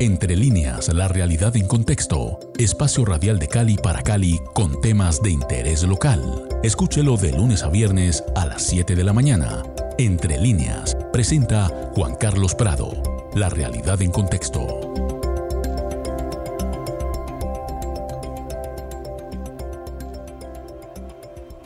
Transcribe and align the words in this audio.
Entre 0.00 0.36
líneas, 0.36 0.94
la 0.94 1.08
realidad 1.08 1.56
en 1.56 1.66
contexto. 1.66 2.38
Espacio 2.56 3.04
radial 3.04 3.40
de 3.40 3.48
Cali 3.48 3.76
para 3.76 4.00
Cali 4.02 4.40
con 4.54 4.80
temas 4.80 5.20
de 5.20 5.30
interés 5.30 5.82
local. 5.82 6.48
Escúchelo 6.62 7.16
de 7.16 7.32
lunes 7.32 7.64
a 7.64 7.68
viernes 7.68 8.22
a 8.36 8.46
las 8.46 8.62
7 8.62 8.94
de 8.94 9.02
la 9.02 9.12
mañana. 9.12 9.64
Entre 9.98 10.38
líneas, 10.38 10.96
presenta 11.12 11.90
Juan 11.96 12.14
Carlos 12.14 12.54
Prado. 12.54 12.92
La 13.34 13.48
realidad 13.48 14.00
en 14.00 14.12
contexto. 14.12 14.87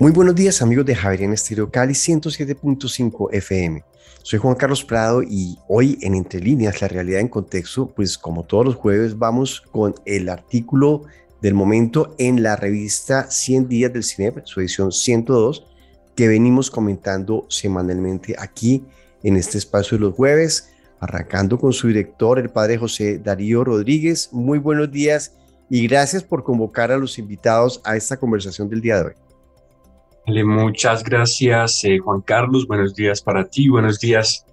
Muy 0.03 0.11
buenos 0.11 0.35
días 0.35 0.61
amigos 0.63 0.85
de 0.85 0.97
Javier 0.97 1.23
en 1.23 1.33
Estéreo 1.33 1.71
Cali 1.71 1.93
107.5 1.93 3.29
FM. 3.35 3.85
Soy 4.25 4.41
Juan 4.41 4.57
Carlos 4.57 4.83
Prado 4.85 5.23
y 5.23 5.57
hoy 5.69 5.97
en 6.01 6.17
Entre 6.17 6.41
Líneas, 6.41 6.83
la 6.83 6.89
realidad 6.89 7.21
en 7.21 7.29
contexto, 7.29 7.87
pues 7.87 8.19
como 8.19 8.43
todos 8.43 8.65
los 8.65 8.75
jueves 8.75 9.17
vamos 9.17 9.61
con 9.61 9.95
el 10.05 10.29
artículo 10.29 11.05
del 11.41 11.55
momento 11.55 12.17
en 12.19 12.43
la 12.43 12.57
revista 12.57 13.31
100 13.31 13.69
días 13.69 13.93
del 13.93 14.03
CINEP, 14.03 14.45
su 14.45 14.59
edición 14.59 14.91
102, 14.91 15.67
que 16.17 16.27
venimos 16.27 16.69
comentando 16.69 17.47
semanalmente 17.49 18.35
aquí 18.37 18.85
en 19.23 19.37
este 19.37 19.59
espacio 19.59 19.99
de 19.99 20.07
los 20.07 20.17
jueves, 20.17 20.71
arrancando 20.99 21.61
con 21.61 21.73
su 21.73 21.87
director, 21.87 22.41
el 22.41 22.51
padre 22.51 22.77
José 22.77 23.21
Darío 23.21 23.63
Rodríguez. 23.63 24.31
Muy 24.33 24.59
buenos 24.59 24.91
días 24.91 25.37
y 25.71 25.87
gracias 25.87 26.25
por 26.25 26.43
convocar 26.43 26.91
a 26.91 26.99
los 26.99 27.21
invitados 27.21 27.81
a 27.85 27.97
esta 27.97 28.17
conversación 28.17 28.69
del 28.69 28.81
día 28.81 28.97
de 28.97 29.03
hoy 29.05 29.13
muchas 30.27 31.03
gracias, 31.03 31.85
eh, 31.85 31.99
Juan 31.99 32.21
Carlos. 32.21 32.67
Buenos 32.67 32.95
días 32.95 33.21
para 33.21 33.49
ti, 33.49 33.69
buenos 33.69 33.99
días 33.99 34.47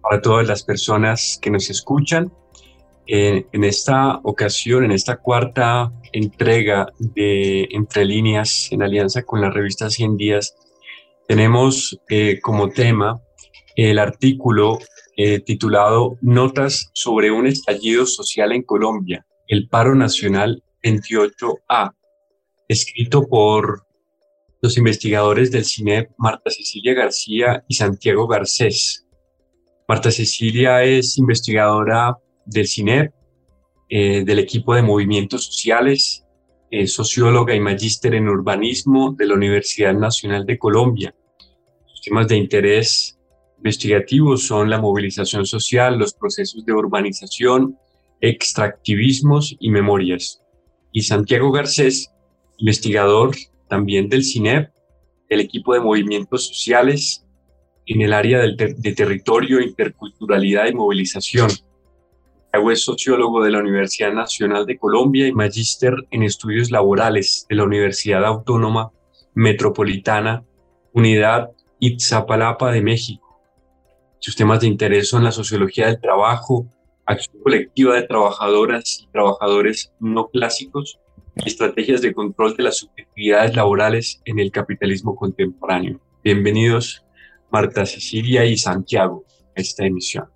para 0.00 0.20
todas 0.20 0.46
las 0.46 0.62
personas 0.62 1.38
que 1.42 1.50
nos 1.50 1.68
escuchan. 1.68 2.32
Eh, 3.08 3.46
en 3.52 3.64
esta 3.64 4.20
ocasión, 4.22 4.84
en 4.84 4.92
esta 4.92 5.16
cuarta 5.16 5.92
entrega 6.12 6.88
de 6.98 7.68
Entre 7.70 8.04
Líneas 8.04 8.68
en 8.70 8.82
alianza 8.82 9.22
con 9.22 9.40
la 9.40 9.50
revista 9.50 9.90
100 9.90 10.16
Días, 10.16 10.54
tenemos 11.26 12.00
eh, 12.08 12.40
como 12.40 12.68
tema 12.68 13.20
el 13.74 13.98
artículo 13.98 14.78
titulado 15.46 16.18
Notas 16.20 16.90
sobre 16.92 17.30
un 17.30 17.46
estallido 17.46 18.04
social 18.04 18.52
en 18.52 18.62
Colombia, 18.62 19.26
el 19.48 19.66
paro 19.66 19.94
nacional 19.94 20.62
28A, 20.82 21.94
escrito 22.68 23.26
por 23.26 23.85
los 24.66 24.76
investigadores 24.78 25.52
del 25.52 25.64
CINEP, 25.64 26.10
Marta 26.18 26.50
Cecilia 26.50 26.92
García 26.92 27.64
y 27.68 27.74
Santiago 27.74 28.26
Garcés. 28.26 29.06
Marta 29.86 30.10
Cecilia 30.10 30.82
es 30.82 31.18
investigadora 31.18 32.16
del 32.44 32.66
CINEP, 32.66 33.12
eh, 33.88 34.24
del 34.24 34.40
equipo 34.40 34.74
de 34.74 34.82
movimientos 34.82 35.44
sociales, 35.46 36.24
socióloga 36.88 37.54
y 37.54 37.60
magíster 37.60 38.14
en 38.14 38.28
urbanismo 38.28 39.14
de 39.16 39.26
la 39.26 39.34
Universidad 39.34 39.94
Nacional 39.94 40.44
de 40.44 40.58
Colombia. 40.58 41.14
Sus 41.86 42.02
temas 42.02 42.26
de 42.26 42.36
interés 42.36 43.16
investigativo 43.58 44.36
son 44.36 44.68
la 44.68 44.80
movilización 44.80 45.46
social, 45.46 45.96
los 45.96 46.12
procesos 46.12 46.66
de 46.66 46.72
urbanización, 46.72 47.78
extractivismos 48.20 49.56
y 49.60 49.70
memorias. 49.70 50.42
Y 50.90 51.02
Santiago 51.02 51.52
Garcés, 51.52 52.10
investigador 52.58 53.30
también 53.68 54.08
del 54.08 54.24
CINEP, 54.24 54.70
el 55.28 55.40
equipo 55.40 55.74
de 55.74 55.80
movimientos 55.80 56.46
sociales 56.46 57.24
en 57.86 58.00
el 58.02 58.12
área 58.12 58.40
de 58.40 58.94
territorio, 58.94 59.60
interculturalidad 59.60 60.66
y 60.66 60.74
movilización. 60.74 61.50
es 62.72 62.82
sociólogo 62.82 63.44
de 63.44 63.50
la 63.50 63.58
Universidad 63.58 64.12
Nacional 64.12 64.66
de 64.66 64.78
Colombia 64.78 65.26
y 65.28 65.32
magíster 65.32 65.94
en 66.10 66.22
estudios 66.22 66.70
laborales 66.70 67.46
de 67.48 67.56
la 67.56 67.64
Universidad 67.64 68.24
Autónoma 68.24 68.90
Metropolitana, 69.34 70.44
Unidad 70.92 71.50
Itzapalapa 71.78 72.72
de 72.72 72.80
México. 72.80 73.40
Sus 74.18 74.34
temas 74.34 74.60
de 74.60 74.66
interés 74.66 75.08
son 75.10 75.22
la 75.22 75.30
sociología 75.30 75.86
del 75.86 76.00
trabajo, 76.00 76.66
acción 77.04 77.42
colectiva 77.42 77.94
de 77.94 78.02
trabajadoras 78.02 79.00
y 79.02 79.06
trabajadores 79.12 79.92
no 80.00 80.28
clásicos, 80.28 80.98
estrategias 81.44 82.00
de 82.00 82.14
control 82.14 82.56
de 82.56 82.62
las 82.64 82.78
subjetividades 82.78 83.54
laborales 83.54 84.22
en 84.24 84.38
el 84.38 84.50
capitalismo 84.50 85.14
contemporáneo. 85.14 86.00
Bienvenidos 86.24 87.04
Marta 87.50 87.84
Cecilia 87.84 88.44
y 88.44 88.56
Santiago 88.56 89.24
a 89.56 89.60
esta 89.60 89.84
emisión. 89.84 90.28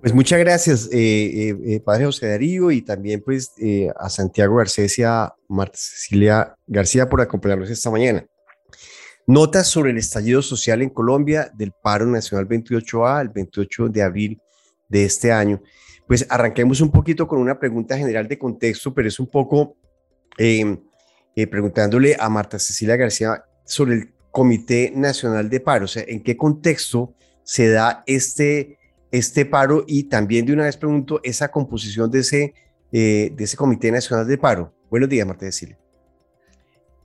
Pues 0.00 0.14
muchas 0.14 0.38
gracias, 0.38 0.88
eh, 0.92 1.48
eh, 1.48 1.56
eh, 1.66 1.80
Padre 1.80 2.04
José 2.04 2.28
Darío, 2.28 2.70
y 2.70 2.82
también 2.82 3.22
pues 3.24 3.52
a 3.98 4.08
Santiago 4.08 4.56
Garcés 4.56 4.98
y 4.98 5.02
Marta 5.48 5.76
Cecilia 5.76 6.54
García 6.66 7.08
por 7.08 7.20
acompañarnos 7.20 7.70
esta 7.70 7.90
mañana. 7.90 8.24
Notas 9.26 9.66
sobre 9.66 9.90
el 9.90 9.98
estallido 9.98 10.42
social 10.42 10.82
en 10.82 10.90
Colombia 10.90 11.50
del 11.54 11.72
paro 11.82 12.06
nacional 12.06 12.46
28A 12.46 13.22
el 13.22 13.30
28 13.30 13.88
de 13.88 14.02
abril 14.02 14.40
de 14.88 15.04
este 15.04 15.32
año. 15.32 15.60
Pues 16.06 16.26
arranquemos 16.28 16.80
un 16.80 16.90
poquito 16.90 17.26
con 17.26 17.40
una 17.40 17.58
pregunta 17.58 17.96
general 17.96 18.28
de 18.28 18.38
contexto, 18.38 18.94
pero 18.94 19.08
es 19.08 19.18
un 19.18 19.26
poco 19.26 19.76
em, 20.38 20.78
eh, 21.34 21.46
preguntándole 21.46 22.16
a 22.18 22.28
Marta 22.28 22.58
Cecilia 22.58 22.96
García 22.96 23.44
sobre 23.64 23.94
el 23.94 24.12
Comité 24.30 24.92
Nacional 24.94 25.48
de 25.48 25.60
Paro, 25.60 25.86
o 25.86 25.88
sea, 25.88 26.04
en 26.06 26.22
qué 26.22 26.36
contexto 26.36 27.14
se 27.42 27.70
da 27.70 28.02
este, 28.06 28.78
este 29.10 29.46
paro 29.46 29.84
y 29.86 30.04
también 30.04 30.44
de 30.44 30.52
una 30.52 30.64
vez 30.64 30.76
pregunto 30.76 31.20
esa 31.22 31.48
composición 31.50 32.10
de 32.10 32.18
ese, 32.18 32.54
eh, 32.92 33.32
de 33.34 33.44
ese 33.44 33.56
Comité 33.56 33.90
Nacional 33.90 34.26
de 34.26 34.36
Paro. 34.36 34.74
Buenos 34.90 35.08
días, 35.08 35.26
Marta 35.26 35.46
Cecilia. 35.46 35.78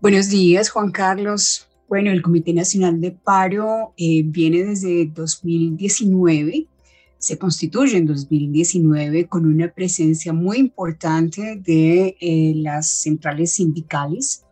Buenos 0.02 0.30
días, 0.30 0.70
Juan 0.70 0.92
Carlos. 0.92 1.68
Bueno, 1.88 2.12
el 2.12 2.22
Comité 2.22 2.54
Nacional 2.54 3.00
de 3.00 3.12
Paro 3.12 3.94
eh, 3.98 4.24
viene 4.26 4.64
desde 4.64 5.06
2019 5.06 6.68
se 7.22 7.38
constituye 7.38 7.98
en 7.98 8.08
2019 8.08 9.28
con 9.28 9.46
una 9.46 9.72
presencia 9.72 10.34
muy 10.34 10.58
importante 10.58 11.62
de 11.64 12.18
eh, 12.20 12.54
las 12.56 13.04
centrales 13.04 13.54
sindicales. 13.54 14.44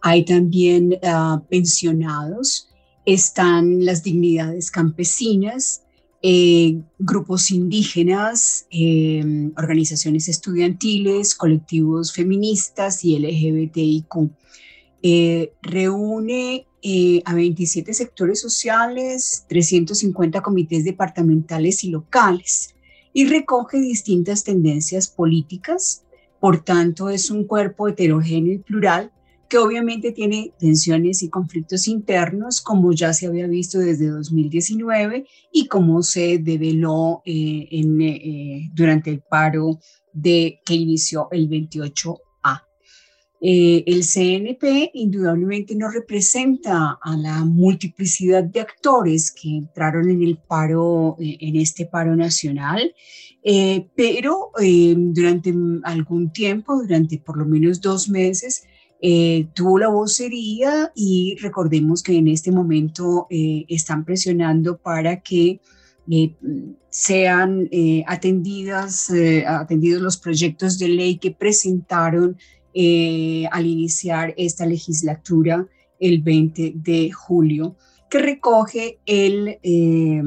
Hay 0.00 0.24
también 0.24 1.00
ah, 1.02 1.42
pensionados, 1.50 2.68
están 3.04 3.84
las 3.84 4.04
dignidades 4.04 4.70
campesinas, 4.70 5.82
eh, 6.22 6.80
grupos 7.00 7.50
indígenas, 7.50 8.68
eh, 8.70 9.50
organizaciones 9.56 10.28
estudiantiles, 10.28 11.34
colectivos 11.34 12.12
feministas 12.12 13.04
y 13.04 13.18
LGBTIQ. 13.18 14.30
Reúne 15.62 16.66
eh, 16.84 17.22
a 17.26 17.34
27 17.34 17.94
sectores 17.94 18.40
sociales, 18.40 19.44
350 19.48 20.40
comités 20.40 20.84
departamentales 20.84 21.84
y 21.84 21.90
locales 21.90 22.74
y 23.12 23.26
recoge 23.26 23.78
distintas 23.78 24.42
tendencias 24.42 25.06
políticas. 25.06 26.02
Por 26.40 26.64
tanto, 26.64 27.08
es 27.08 27.30
un 27.30 27.44
cuerpo 27.44 27.86
heterogéneo 27.86 28.54
y 28.54 28.58
plural 28.58 29.12
que 29.48 29.58
obviamente 29.58 30.10
tiene 30.10 30.54
tensiones 30.58 31.22
y 31.22 31.28
conflictos 31.28 31.86
internos, 31.86 32.60
como 32.60 32.92
ya 32.92 33.12
se 33.12 33.28
había 33.28 33.46
visto 33.46 33.78
desde 33.78 34.08
2019 34.08 35.24
y 35.52 35.68
como 35.68 36.02
se 36.02 36.38
develó 36.38 37.22
eh, 37.24 37.68
eh, 37.70 38.70
durante 38.72 39.10
el 39.10 39.20
paro 39.20 39.78
que 40.20 40.74
inició 40.74 41.28
el 41.30 41.46
28 41.46 42.18
eh, 43.44 43.82
el 43.88 44.04
CNP 44.04 44.92
indudablemente 44.94 45.74
no 45.74 45.90
representa 45.90 46.96
a 47.02 47.16
la 47.16 47.44
multiplicidad 47.44 48.44
de 48.44 48.60
actores 48.60 49.32
que 49.32 49.56
entraron 49.56 50.08
en 50.10 50.22
el 50.22 50.38
paro, 50.38 51.16
eh, 51.18 51.38
en 51.40 51.56
este 51.56 51.86
paro 51.86 52.14
nacional, 52.14 52.94
eh, 53.42 53.88
pero 53.96 54.52
durante 54.96 55.52
algún 55.82 56.32
tiempo, 56.32 56.80
durante 56.80 57.18
por 57.18 57.36
lo 57.36 57.44
menos 57.44 57.80
dos 57.80 58.08
meses, 58.08 58.62
tuvo 59.54 59.80
la 59.80 59.88
vocería 59.88 60.92
y 60.94 61.34
recordemos 61.40 62.04
que 62.04 62.16
en 62.16 62.28
este 62.28 62.52
momento 62.52 63.26
están 63.28 64.04
presionando 64.04 64.76
para 64.78 65.20
que 65.20 65.60
sean 66.88 67.68
atendidas, 68.06 69.10
atendidos 69.44 70.02
los 70.02 70.16
proyectos 70.18 70.78
de 70.78 70.86
ley 70.86 71.18
que 71.18 71.32
presentaron 71.32 72.36
eh, 72.74 73.46
al 73.50 73.66
iniciar 73.66 74.34
esta 74.36 74.66
legislatura 74.66 75.66
el 76.00 76.22
20 76.22 76.72
de 76.76 77.12
julio, 77.12 77.76
que 78.10 78.18
recoge 78.18 78.98
el, 79.06 79.58
eh, 79.62 80.22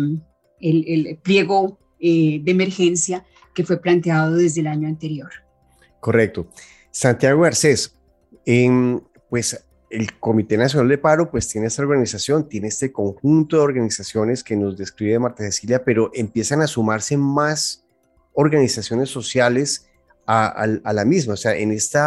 el, 0.62 1.20
pliego 1.22 1.80
eh, 2.00 2.40
de 2.44 2.52
emergencia 2.52 3.26
que 3.54 3.64
fue 3.64 3.82
planteado 3.82 4.36
desde 4.36 4.62
el 4.62 4.68
año 4.68 4.88
anterior. 4.88 5.30
Correcto. 6.00 6.48
Santiago 6.92 7.42
Garcés, 7.42 7.96
pues 9.30 9.66
el 9.90 10.20
Comité 10.20 10.58
Nacional 10.58 10.90
de 10.90 10.98
Paro 10.98 11.32
pues 11.32 11.48
tiene 11.48 11.68
esta 11.68 11.82
organización, 11.82 12.48
tiene 12.48 12.68
este 12.68 12.92
conjunto 12.92 13.58
de 13.58 13.64
organizaciones 13.64 14.44
que 14.44 14.56
nos 14.56 14.78
describe 14.78 15.20
Marta 15.20 15.44
Cecilia, 15.44 15.84
pero 15.84 16.12
empiezan 16.14 16.62
a 16.62 16.68
sumarse 16.68 17.18
más 17.18 17.86
organizaciones 18.34 19.10
sociales 19.10 19.88
a, 20.25 20.94
la 20.94 21.06
misma, 21.06 21.33
o 21.33 21.38
sea, 21.38 21.56
en 21.56 21.72
este 21.72 22.00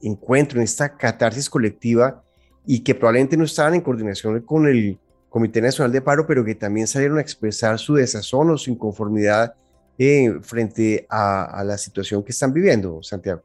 encuentro, 0.00 0.58
en 0.58 0.64
esta 0.64 0.96
catarsis 0.96 1.50
colectiva 1.50 2.22
y 2.66 2.80
que 2.80 2.94
probablemente 2.94 3.36
no 3.36 3.44
estaban 3.44 3.74
en 3.74 3.80
coordinación 3.80 4.40
con 4.42 4.66
el 4.66 4.98
Comité 5.28 5.60
Nacional 5.60 5.92
de 5.92 6.00
Paro, 6.00 6.26
pero 6.26 6.44
que 6.44 6.54
también 6.54 6.86
salieron 6.86 7.18
a 7.18 7.20
expresar 7.20 7.78
su 7.78 7.94
desazón 7.94 8.50
o 8.50 8.58
su 8.58 8.70
inconformidad 8.70 9.54
eh, 9.98 10.38
frente 10.42 11.06
a, 11.08 11.62
la 11.64 11.78
situación 11.78 12.22
que 12.22 12.32
están 12.32 12.52
viviendo, 12.52 13.02
Santiago. 13.02 13.42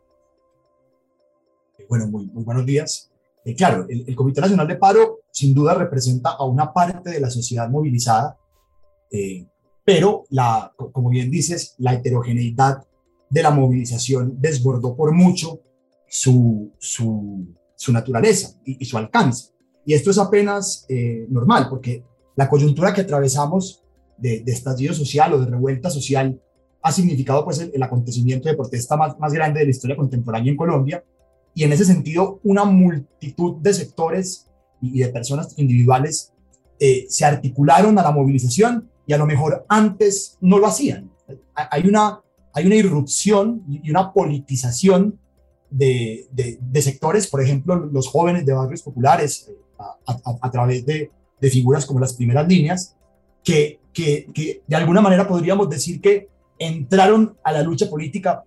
Bueno, 1.89 2.07
muy, 2.07 2.29
buenos 2.33 2.65
días. 2.65 3.11
Eh, 3.43 3.55
claro, 3.55 3.85
el, 3.89 4.15
Comité 4.15 4.41
Nacional 4.41 4.67
de 4.67 4.75
Paro 4.75 5.19
sin 5.31 5.53
duda 5.53 5.73
representa 5.73 6.31
a 6.31 6.45
una 6.45 6.71
parte 6.71 7.09
de 7.09 7.19
la 7.19 7.29
sociedad 7.29 7.69
movilizada, 7.69 8.37
eh, 9.11 9.45
pero 9.83 10.25
la, 10.29 10.73
como 10.75 11.09
bien 11.09 11.31
dices, 11.31 11.75
la 11.77 11.93
heterogeneidad 11.93 12.85
de 13.31 13.41
la 13.41 13.49
movilización 13.49 14.35
desbordó 14.39 14.95
por 14.95 15.11
mucho 15.11 15.61
su, 16.07 16.71
su, 16.77 17.47
su 17.75 17.91
naturaleza 17.91 18.59
y, 18.63 18.85
su 18.85 18.97
alcance. 18.97 19.49
Y 19.85 19.95
esto 19.95 20.11
es 20.11 20.19
apenas 20.19 20.85
normal, 21.29 21.67
porque 21.69 22.03
la 22.35 22.47
coyuntura 22.47 22.93
que 22.93 23.01
atravesamos 23.01 23.83
de, 24.21 24.43
estallido 24.45 24.93
social 24.93 25.33
o 25.33 25.39
de 25.39 25.49
revuelta 25.49 25.89
social 25.89 26.39
ha 26.83 26.91
significado 26.91 27.43
pues 27.43 27.59
el, 27.59 27.83
acontecimiento 27.83 28.49
de 28.49 28.55
protesta 28.55 28.95
más, 28.95 29.17
más 29.19 29.33
grande 29.33 29.59
de 29.59 29.65
la 29.65 29.71
historia 29.71 29.95
contemporánea 29.95 30.51
en 30.51 30.57
Colombia 30.57 31.03
y 31.53 31.63
en 31.63 31.73
ese 31.73 31.85
sentido 31.85 32.39
una 32.43 32.63
multitud 32.63 33.57
de 33.61 33.73
sectores 33.73 34.47
y, 34.81 34.99
de 34.99 35.09
personas 35.09 35.53
individuales 35.57 36.33
eh, 36.79 37.05
se 37.09 37.25
articularon 37.25 37.97
a 37.99 38.03
la 38.03 38.11
movilización 38.11 38.89
y 39.05 39.13
a 39.13 39.17
lo 39.17 39.25
mejor 39.25 39.65
antes 39.67 40.37
no 40.41 40.57
lo 40.57 40.67
hacían. 40.67 41.11
Hay 41.53 41.87
una, 41.87 42.21
hay 42.53 42.65
una 42.65 42.75
irrupción 42.75 43.63
y 43.67 43.89
una 43.89 44.11
politización 44.13 45.19
de, 45.69 46.27
de, 46.31 46.81
sectores, 46.81 47.27
por 47.27 47.41
ejemplo, 47.41 47.75
los 47.75 48.07
jóvenes 48.07 48.45
de 48.45 48.53
barrios 48.53 48.81
populares, 48.81 49.47
eh, 49.49 49.55
a, 49.79 50.37
a, 50.41 50.51
través 50.51 50.85
de, 50.85 51.09
de, 51.39 51.49
figuras 51.49 51.85
como 51.85 51.99
las 51.99 52.13
primeras 52.13 52.47
líneas, 52.47 52.95
que 53.43 53.81
que, 53.93 54.61
de 54.65 54.75
alguna 54.75 55.01
manera 55.01 55.27
podríamos 55.27 55.69
decir 55.69 56.01
que 56.01 56.29
entraron 56.57 57.37
a 57.43 57.51
la 57.51 57.63
lucha 57.63 57.89
política 57.89 58.43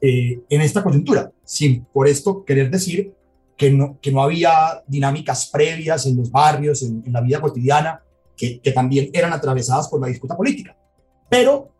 eh, 0.00 0.40
en 0.48 0.60
esta 0.60 0.82
coyuntura, 0.82 1.30
sin 1.44 1.84
por 1.84 2.06
esto 2.06 2.44
querer 2.44 2.70
decir 2.70 3.12
que 3.56 3.70
no, 3.70 3.98
que 4.00 4.12
no 4.12 4.22
había 4.22 4.82
dinámicas 4.86 5.46
previas 5.46 6.06
en 6.06 6.16
los 6.16 6.30
barrios, 6.30 6.82
en, 6.82 7.02
la 7.12 7.20
vida 7.20 7.40
cotidiana, 7.40 8.02
que, 8.36 8.60
también 8.74 9.10
eran 9.12 9.32
atravesadas 9.32 9.88
por 9.88 10.00
la 10.00 10.06
disputa 10.06 10.36
política. 10.36 10.74
Pero, 11.28 11.70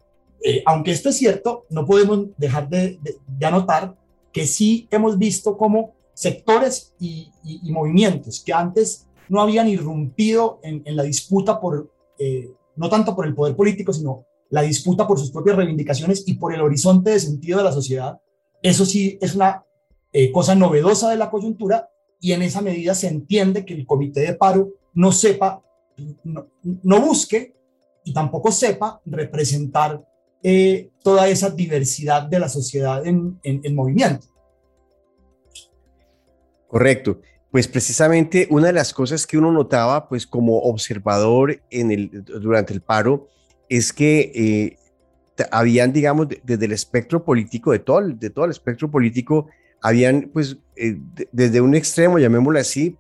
eh, 0.43 0.63
aunque 0.67 0.93
esto 0.93 1.09
es 1.11 1.17
cierto, 1.17 1.67
no 1.71 1.85
podemos 1.85 2.29
dejar 2.37 2.69
de, 2.69 2.99
anotar 3.43 3.97
que 4.33 4.47
sí 4.47 4.89
hemos 4.91 5.19
visto 5.19 5.57
como 5.57 5.95
sectores 6.15 6.95
y, 6.99 7.31
movimientos 7.65 8.43
que 8.45 8.53
antes 8.53 9.07
no 9.29 9.41
habían 9.41 9.69
irrumpido 9.69 10.61
en, 10.63 10.83
la 10.97 11.03
disputa 11.03 11.61
por 11.61 11.91
eh, 12.19 12.53
no 12.77 12.89
tanto 12.89 13.15
por 13.15 13.27
el 13.27 13.35
poder 13.35 13.57
político, 13.57 13.93
sino 13.93 14.25
la 14.51 14.63
disputa 14.63 15.07
por 15.07 15.19
sus 15.19 15.31
propias 15.31 15.57
reivindicaciones 15.57 16.25
y 16.27 16.35
por 16.35 16.53
el 16.55 16.61
horizonte 16.61 17.11
de 17.11 17.21
sentido 17.21 17.59
de 17.59 17.65
la 17.65 17.73
sociedad. 17.73 18.21
Eso 18.63 18.85
sí 18.85 19.19
es 19.21 19.35
una 19.35 19.65
eh, 20.13 20.33
cosa 20.33 20.55
novedosa 20.55 21.09
de 21.11 21.17
la 21.17 21.31
coyuntura 21.31 21.91
y 22.21 22.33
en 22.33 22.43
esa 22.43 22.61
medida 22.61 22.95
se 22.95 23.09
entiende 23.09 23.65
que 23.65 23.75
el 23.75 23.87
comité 23.87 24.21
de 24.21 24.35
paro 24.35 24.71
no 24.93 25.13
sepa, 25.13 25.63
no, 26.25 27.01
busque 27.01 27.55
y 28.05 28.13
tampoco 28.13 28.51
sepa 28.51 29.01
representar 29.07 30.05
eh, 30.43 30.91
toda 31.03 31.29
esa 31.29 31.51
diversidad 31.51 32.23
de 32.23 32.39
la 32.39 32.49
sociedad 32.49 33.07
en, 33.07 33.39
en, 33.43 33.61
en 33.63 33.75
movimiento. 33.75 34.27
Correcto. 36.67 37.21
Pues 37.51 37.67
precisamente 37.67 38.47
una 38.51 38.69
de 38.69 38.73
las 38.73 38.95
cosas 38.95 39.27
que 39.27 39.37
uno 39.37 39.51
notaba, 39.51 40.09
pues 40.09 40.27
como 40.27 40.59
observador 40.61 41.61
en 41.71 41.91
el, 41.91 42.25
durante 42.25 42.73
el 42.73 42.81
paro, 42.81 43.29
es 43.69 43.93
que 43.93 44.31
eh, 44.35 44.77
habían, 45.51 45.93
digamos, 45.93 46.29
desde 46.45 46.65
el 46.67 46.73
espectro 46.73 47.25
político, 47.25 47.73
de 47.73 47.81
todo, 47.81 48.01
de 48.03 48.31
todo 48.31 48.45
el 48.45 48.53
espectro 48.53 48.91
político, 48.91 49.49
habían, 49.83 50.31
pues, 50.33 50.59
eh, 50.77 50.99
desde 51.33 51.61
un 51.61 51.75
extremo, 51.75 52.19
llamémoslo 52.19 52.61
así, 52.61 52.97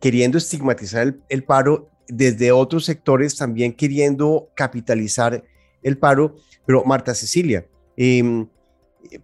queriendo 0.00 0.38
estigmatizar 0.38 1.14
el, 1.28 1.44
paro, 1.44 1.90
desde 2.08 2.50
otros 2.50 2.86
sectores 2.86 3.36
también 3.36 3.72
queriendo 3.72 4.50
capitalizar 4.54 5.44
el 5.82 5.98
paro. 5.98 6.36
Pero 6.66 6.84
Marta 6.84 7.14
Cecilia, 7.14 7.66
eh, 7.96 8.46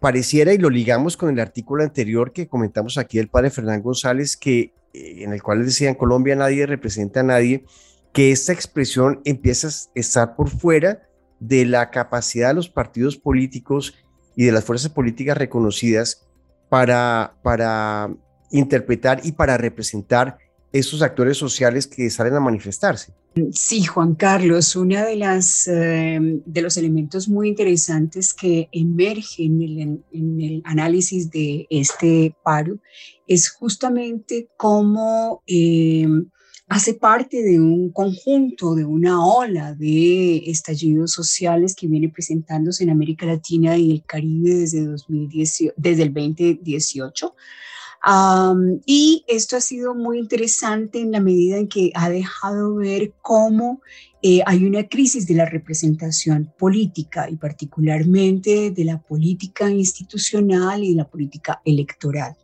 pareciera, 0.00 0.52
y 0.52 0.58
lo 0.58 0.70
ligamos 0.70 1.16
con 1.16 1.30
el 1.30 1.40
artículo 1.40 1.82
anterior 1.82 2.32
que 2.32 2.48
comentamos 2.48 2.98
aquí 2.98 3.18
del 3.18 3.28
padre 3.28 3.50
Fernán 3.50 3.82
González, 3.82 4.36
que, 4.36 4.72
eh, 4.92 5.24
en 5.24 5.32
el 5.32 5.42
cual 5.42 5.64
decía, 5.64 5.88
en 5.88 5.94
Colombia 5.94 6.34
nadie 6.36 6.66
representa 6.66 7.20
a 7.20 7.24
nadie, 7.24 7.64
que 8.12 8.32
esta 8.32 8.52
expresión 8.52 9.20
empieza 9.24 9.68
a 9.68 9.70
estar 9.94 10.36
por 10.36 10.48
fuera 10.48 11.02
de 11.38 11.66
la 11.66 11.90
capacidad 11.90 12.48
de 12.48 12.54
los 12.54 12.70
partidos 12.70 13.16
políticos 13.16 13.94
y 14.34 14.46
de 14.46 14.52
las 14.52 14.64
fuerzas 14.64 14.90
políticas 14.90 15.36
reconocidas 15.36 16.26
para, 16.68 17.36
para 17.42 18.10
interpretar 18.50 19.20
y 19.22 19.32
para 19.32 19.58
representar 19.58 20.38
esos 20.78 21.02
actores 21.02 21.36
sociales 21.36 21.86
que 21.86 22.08
salen 22.10 22.34
a 22.34 22.40
manifestarse. 22.40 23.12
Sí, 23.52 23.84
Juan 23.84 24.14
Carlos, 24.14 24.76
uno 24.76 25.04
de, 25.04 25.16
las, 25.16 25.68
eh, 25.68 26.18
de 26.20 26.62
los 26.62 26.76
elementos 26.78 27.28
muy 27.28 27.48
interesantes 27.48 28.32
que 28.32 28.68
emergen 28.72 29.62
en 30.10 30.40
el, 30.40 30.62
análisis 30.64 31.30
de 31.30 31.66
este 31.68 32.34
paro 32.42 32.78
es 33.26 33.50
justamente 33.50 34.48
cómo 34.56 35.42
eh, 35.46 36.06
hace 36.68 36.94
parte 36.94 37.42
de 37.42 37.60
un 37.60 37.90
conjunto, 37.90 38.74
de 38.74 38.86
una 38.86 39.22
ola 39.24 39.74
de 39.74 40.38
estallidos 40.46 41.12
sociales 41.12 41.74
que 41.74 41.88
viene 41.88 42.08
presentándose 42.08 42.84
en 42.84 42.90
América 42.90 43.26
Latina 43.26 43.76
y 43.76 43.92
el 43.92 44.04
Caribe 44.04 44.54
desde, 44.54 44.86
2010, 44.86 45.74
desde 45.76 46.02
el 46.04 46.14
2018 46.14 47.34
y 48.86 49.24
esto 49.26 49.56
ha 49.56 49.60
sido 49.60 49.94
muy 49.94 50.18
interesante 50.18 51.00
en 51.00 51.10
la 51.10 51.20
medida 51.20 51.56
en 51.56 51.68
que 51.68 51.90
ha 51.94 52.08
dejado 52.08 52.76
ver 52.76 53.12
cómo 53.20 53.80
eh, 54.22 54.42
hay 54.46 54.64
una 54.64 54.88
crisis 54.88 55.26
de 55.26 55.34
la 55.34 55.44
representación 55.44 56.52
política 56.56 57.28
y 57.28 57.36
particularmente 57.36 58.70
de 58.70 58.84
la 58.84 58.98
política 58.98 59.70
institucional 59.70 60.84
y 60.84 60.90
de 60.90 60.96
la 60.96 61.08
política 61.08 61.60
electoral. 61.64 62.36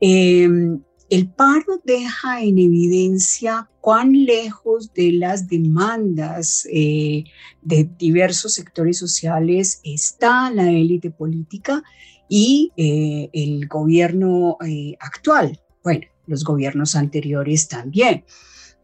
Em, 0.00 0.80
el 1.10 1.28
paro 1.28 1.80
deja 1.84 2.40
en 2.40 2.58
evidencia 2.58 3.68
cuán 3.80 4.24
lejos 4.24 4.94
de 4.94 5.12
las 5.12 5.48
demandas 5.48 6.66
eh, 6.72 7.24
de 7.62 7.90
diversos 7.98 8.54
sectores 8.54 8.96
sociales 8.96 9.80
está 9.82 10.50
la 10.50 10.70
élite 10.70 11.10
política 11.10 11.82
y 12.28 12.70
eh, 12.76 13.28
el 13.32 13.66
gobierno 13.66 14.56
eh, 14.64 14.94
actual, 15.00 15.60
bueno, 15.82 16.06
los 16.26 16.44
gobiernos 16.44 16.94
anteriores 16.94 17.68
también. 17.68 18.24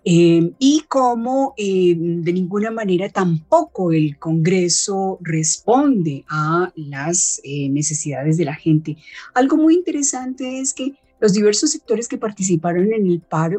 Y 0.08 0.84
cómo 0.86 1.52
de 1.56 2.32
ninguna 2.32 2.70
manera 2.70 3.08
tampoco 3.08 3.90
el 3.90 4.20
Congreso 4.20 5.18
responde 5.20 6.24
a 6.28 6.72
las 6.76 7.42
necesidades 7.44 8.36
de 8.36 8.44
la 8.44 8.54
gente. 8.54 8.96
Algo 9.34 9.56
muy 9.56 9.74
interesante 9.74 10.60
es 10.60 10.74
que 10.74 10.94
los 11.20 11.32
diversos 11.32 11.70
sectores 11.70 12.08
que 12.08 12.18
participaron 12.18 12.92
en 12.92 13.06
el 13.06 13.20
paro 13.20 13.58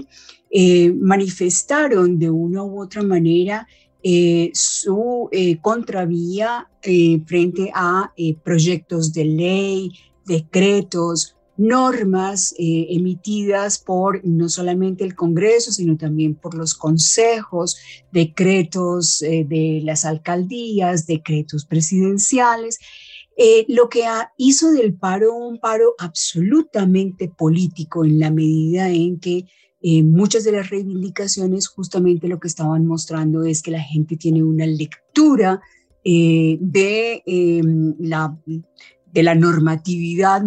manifestaron 0.95 2.17
de 2.19 2.29
una 2.29 2.63
u 2.63 2.81
otra 2.81 3.03
manera 3.03 3.67
eh, 4.03 4.51
su 4.53 5.27
eh, 5.33 5.59
contravía 5.59 6.69
eh, 6.81 7.19
frente 7.25 7.71
a 7.73 8.13
proyectos 8.43 9.11
de 9.11 9.25
ley, 9.25 9.91
decretos, 10.25 11.35
normas 11.57 12.53
emitidas 12.57 13.79
por 13.79 14.23
no 14.23 14.47
solamente 14.47 15.03
el 15.03 15.15
Congreso, 15.15 15.71
sino 15.71 15.97
también 15.97 16.35
por 16.35 16.53
los 16.53 16.75
consejos, 16.75 17.77
decretos 18.11 19.19
de 19.19 19.81
las 19.83 20.05
alcaldías, 20.05 21.07
decretos 21.07 21.65
presidenciales. 21.65 22.77
Lo 23.67 23.87
que 23.87 24.03
hizo 24.37 24.71
del 24.71 24.95
paro 24.95 25.35
un 25.35 25.59
paro 25.59 25.93
absolutamente 25.99 27.29
político 27.29 28.03
en 28.03 28.19
la 28.19 28.31
medida 28.31 28.89
en 28.89 29.19
que 29.19 29.45
eh, 29.79 30.01
muchas 30.01 30.43
de 30.43 30.53
las 30.53 30.69
reivindicaciones 30.69 31.67
justamente 31.67 32.27
lo 32.27 32.39
que 32.39 32.47
estaban 32.47 32.85
mostrando 32.85 33.43
es 33.43 33.61
que 33.61 33.71
la 33.71 33.79
gente 33.79 34.17
tiene 34.17 34.43
una 34.43 34.65
lectura 34.65 35.61
eh, 36.03 36.57
de, 36.59 37.21
em, 37.25 37.95
la, 37.99 38.35
de 38.45 39.23
la 39.23 39.35
normatividad 39.35 40.41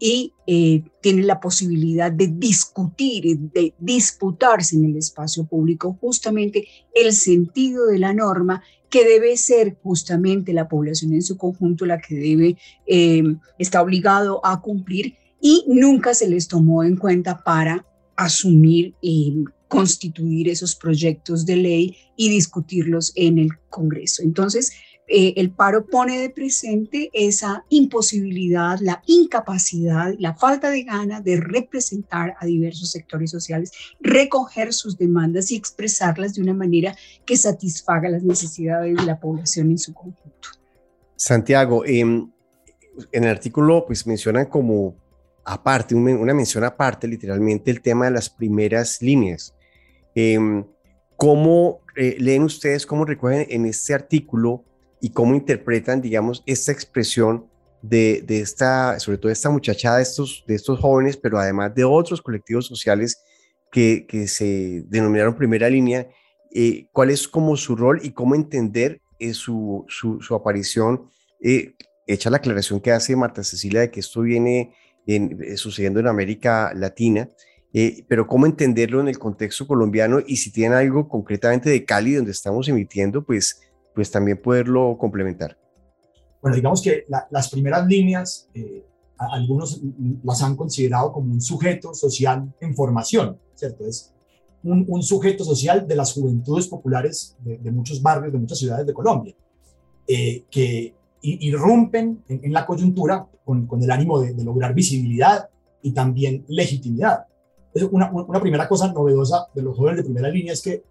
y 0.00 0.32
eh, 0.46 0.82
tiene 1.02 1.22
la 1.22 1.38
posibilidad 1.38 2.10
de 2.10 2.26
discutir, 2.26 3.38
de 3.38 3.74
disputarse 3.78 4.74
en 4.74 4.86
el 4.86 4.96
espacio 4.96 5.44
público 5.44 5.96
justamente 6.00 6.66
el 6.94 7.12
sentido 7.12 7.86
de 7.86 7.98
la 7.98 8.14
norma 8.14 8.62
que 8.88 9.04
debe 9.04 9.36
ser 9.36 9.76
justamente 9.82 10.52
la 10.52 10.68
población 10.68 11.12
en 11.12 11.22
su 11.22 11.36
conjunto 11.36 11.86
la 11.86 12.00
que 12.00 12.16
debe, 12.16 12.56
eh, 12.86 13.22
está 13.58 13.82
obligado 13.82 14.44
a 14.44 14.60
cumplir 14.60 15.14
y 15.40 15.64
nunca 15.68 16.14
se 16.14 16.28
les 16.28 16.48
tomó 16.48 16.82
en 16.82 16.96
cuenta 16.96 17.44
para 17.44 17.86
asumir 18.16 18.94
y 19.00 19.44
constituir 19.68 20.48
esos 20.48 20.74
proyectos 20.74 21.46
de 21.46 21.56
ley 21.56 21.96
y 22.16 22.28
discutirlos 22.28 23.12
en 23.14 23.38
el 23.38 23.50
Congreso. 23.68 24.22
Entonces, 24.22 24.72
eh, 25.12 25.34
el 25.38 25.50
paro 25.50 25.86
pone 25.86 26.20
de 26.20 26.30
presente 26.30 27.10
esa 27.12 27.64
imposibilidad, 27.68 28.78
la 28.78 29.02
incapacidad, 29.06 30.14
la 30.20 30.36
falta 30.36 30.70
de 30.70 30.84
ganas 30.84 31.24
de 31.24 31.36
representar 31.36 32.36
a 32.38 32.46
diversos 32.46 32.92
sectores 32.92 33.28
sociales, 33.28 33.72
recoger 33.98 34.72
sus 34.72 34.96
demandas 34.96 35.50
y 35.50 35.56
expresarlas 35.56 36.34
de 36.34 36.42
una 36.42 36.54
manera 36.54 36.94
que 37.26 37.36
satisfaga 37.36 38.08
las 38.08 38.22
necesidades 38.22 38.94
de 38.94 39.02
la 39.02 39.18
población 39.18 39.70
en 39.70 39.78
su 39.78 39.92
conjunto. 39.92 40.50
Santiago, 41.16 41.84
em, 41.84 42.30
en 43.10 43.24
el 43.24 43.30
artículo 43.30 43.84
pues 43.84 44.06
mencionan 44.06 44.46
como 44.46 44.94
aparte, 45.44 45.96
una 45.96 46.34
mención 46.34 46.62
aparte, 46.62 47.08
literalmente, 47.08 47.72
el 47.72 47.82
tema 47.82 48.04
de 48.04 48.12
las 48.12 48.30
primeras 48.30 49.02
líneas. 49.02 49.56
Em, 50.14 50.64
¿Cómo 51.16 51.80
eh, 51.96 52.16
leen 52.20 52.44
ustedes, 52.44 52.86
cómo 52.86 53.04
recogen 53.04 53.44
en 53.50 53.66
este 53.66 53.92
artículo 53.92 54.64
y 55.00 55.10
cómo 55.10 55.34
interpretan, 55.34 56.00
digamos, 56.00 56.42
esta 56.46 56.72
expresión 56.72 57.46
de, 57.82 58.22
de, 58.26 58.40
esta, 58.40 58.98
sobre 59.00 59.18
todo 59.18 59.32
esta 59.32 59.50
muchachada 59.50 59.96
de 59.96 60.02
estos, 60.02 60.44
de 60.46 60.54
estos 60.54 60.78
jóvenes, 60.78 61.16
pero 61.16 61.38
además 61.38 61.74
de 61.74 61.84
otros 61.84 62.20
colectivos 62.20 62.66
sociales 62.66 63.22
que, 63.72 64.06
que 64.06 64.28
se 64.28 64.84
denominaron 64.88 65.36
primera 65.36 65.68
línea, 65.70 66.08
eh, 66.52 66.86
cuál 66.92 67.10
es 67.10 67.28
como 67.28 67.56
su 67.56 67.76
rol 67.76 68.00
y 68.02 68.10
cómo 68.10 68.34
entender 68.34 69.00
eh, 69.18 69.34
su, 69.34 69.84
su, 69.88 70.20
su, 70.20 70.34
aparición, 70.34 71.08
eh, 71.40 71.74
hecha 72.06 72.28
la 72.28 72.38
aclaración 72.38 72.80
que 72.80 72.90
hace 72.90 73.14
Marta 73.14 73.44
Cecilia 73.44 73.80
de 73.80 73.90
que 73.90 74.00
esto 74.00 74.22
viene 74.22 74.74
en, 75.06 75.56
sucediendo 75.56 76.00
en 76.00 76.08
América 76.08 76.72
Latina, 76.74 77.28
pero 78.08 78.26
cómo 78.26 78.46
entenderlo 78.46 79.00
en 79.00 79.06
el 79.06 79.18
contexto 79.18 79.64
colombiano 79.64 80.18
y 80.26 80.38
si 80.38 80.50
tienen 80.50 80.76
algo 80.76 81.08
concretamente 81.08 81.70
de 81.70 81.84
Cali 81.84 82.14
donde 82.14 82.32
estamos 82.32 82.68
emitiendo, 82.68 83.22
pues 83.22 83.60
pues 83.94 84.10
también 84.10 84.40
poderlo 84.40 84.96
complementar. 84.98 85.56
Bueno, 86.40 86.56
digamos 86.56 86.80
que 86.80 87.04
las 87.30 87.50
primeras 87.50 87.86
líneas, 87.86 88.48
eh, 88.54 88.84
algunos 89.18 89.80
las 90.22 90.42
han 90.42 90.56
considerado 90.56 91.12
como 91.12 91.32
un 91.32 91.40
sujeto 91.40 91.92
social 91.94 92.52
en 92.60 92.74
formación, 92.74 93.38
¿cierto? 93.54 93.86
Es 93.86 94.14
un, 94.62 95.02
sujeto 95.02 95.44
social 95.44 95.86
de 95.86 95.96
las 95.96 96.12
juventudes 96.12 96.66
populares 96.66 97.36
de, 97.40 97.70
muchos 97.70 98.00
barrios, 98.00 98.32
de 98.32 98.38
muchas 98.38 98.58
ciudades 98.58 98.86
de 98.86 98.94
Colombia, 98.94 99.34
eh, 100.06 100.44
que 100.50 100.94
irrumpen 101.22 102.24
en, 102.28 102.52
la 102.52 102.64
coyuntura 102.64 103.26
con, 103.44 103.66
con 103.66 103.82
el 103.82 103.90
ánimo 103.90 104.20
de, 104.20 104.42
lograr 104.42 104.74
visibilidad 104.74 105.48
y 105.82 105.92
también 105.92 106.44
legitimidad. 106.48 107.26
Una, 107.90 108.10
una, 108.10 108.40
primera 108.40 108.66
cosa 108.66 108.92
novedosa 108.92 109.46
de 109.54 109.62
los 109.62 109.76
jóvenes 109.76 109.98
de 109.98 110.04
primera 110.04 110.28
línea 110.28 110.54
es 110.54 110.62
que 110.62 110.82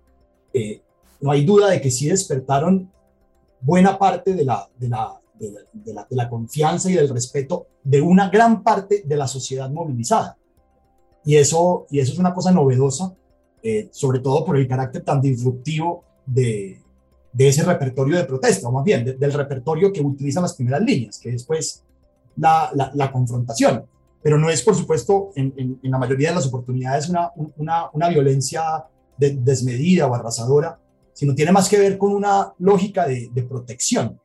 eh, 0.54 0.82
no 1.22 1.32
hay 1.32 1.46
duda 1.46 1.70
de 1.70 1.82
que 1.82 1.92
sí 1.92 2.08
despertaron 2.08 2.92
buena 3.62 3.98
parte 3.98 4.34
de 4.34 4.46
la, 4.46 4.70
de 4.78 4.90
la, 4.90 5.20
de 5.40 6.16
la, 6.16 6.30
confianza 6.30 6.90
y 6.90 6.94
del 6.94 7.10
respeto 7.10 7.68
de 7.84 8.02
una 8.02 8.30
gran 8.30 8.64
parte 8.64 9.04
de 9.06 9.18
la 9.18 9.28
sociedad 9.28 9.70
movilizada. 9.70 10.38
Y 11.26 11.36
eso, 11.36 11.86
y 11.90 12.00
eso 12.00 12.14
es 12.14 12.20
una 12.20 12.34
cosa 12.34 12.52
novedosa, 12.52 13.14
eh, 13.62 13.90
sobre 13.92 14.20
todo 14.20 14.46
por 14.46 14.58
el 14.58 14.68
carácter 14.68 15.04
tan 15.04 15.22
disruptivo 15.22 16.04
de, 16.26 16.82
de 17.32 17.48
ese 17.48 17.64
repertorio 17.64 18.18
de 18.18 18.26
protesta, 18.26 18.68
o 18.68 18.72
más 18.72 18.84
bien 18.84 19.18
del 19.18 19.34
repertorio 19.34 19.92
que 19.92 20.02
utilizan 20.02 20.44
las 20.44 20.56
primeras 20.56 20.82
líneas, 20.82 21.20
que 21.20 21.30
es 21.30 21.44
pues 21.44 21.84
la, 22.38 22.72
la, 22.94 23.12
confrontación. 23.12 23.86
Pero 24.22 24.38
no 24.38 24.50
es, 24.50 24.62
por 24.62 24.76
supuesto, 24.76 25.32
en, 25.36 25.80
la 25.84 25.98
mayoría 25.98 26.30
de 26.30 26.36
las 26.36 26.48
oportunidades 26.48 27.10
una, 27.10 27.32
una, 27.58 27.90
una 27.94 28.10
violencia 28.10 28.86
desmedida 29.18 30.08
o 30.08 30.16
arrasadora, 30.16 30.80
sino 31.20 31.36
tiene 31.36 31.52
más 31.52 31.68
que 31.68 31.78
ver 31.78 31.98
con 31.98 32.14
una 32.14 32.54
lógica 32.60 33.06
de, 33.06 33.30
protección, 33.44 34.22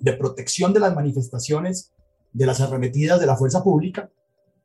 de 0.00 0.12
protección 0.14 0.72
de 0.72 0.80
las 0.80 0.92
manifestaciones, 0.92 1.92
de 2.32 2.46
las 2.46 2.60
arremetidas 2.60 3.20
de 3.20 3.26
la 3.26 3.36
fuerza 3.36 3.62
pública 3.62 4.10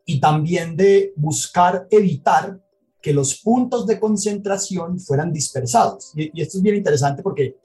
y 0.03 0.19
también 0.19 0.75
de 0.75 1.13
buscar 1.15 1.88
evitar 1.91 2.60
que 3.00 3.13
los 3.13 3.39
puntos 3.41 3.86
de 3.86 4.00
concentración 4.00 5.00
fueran 5.00 5.31
dispersados. 5.31 6.13
Y, 6.15 6.41
esto 6.41 6.57
es 6.57 6.63
bien 6.63 6.77
interesante 6.77 7.22
porque 7.22 7.55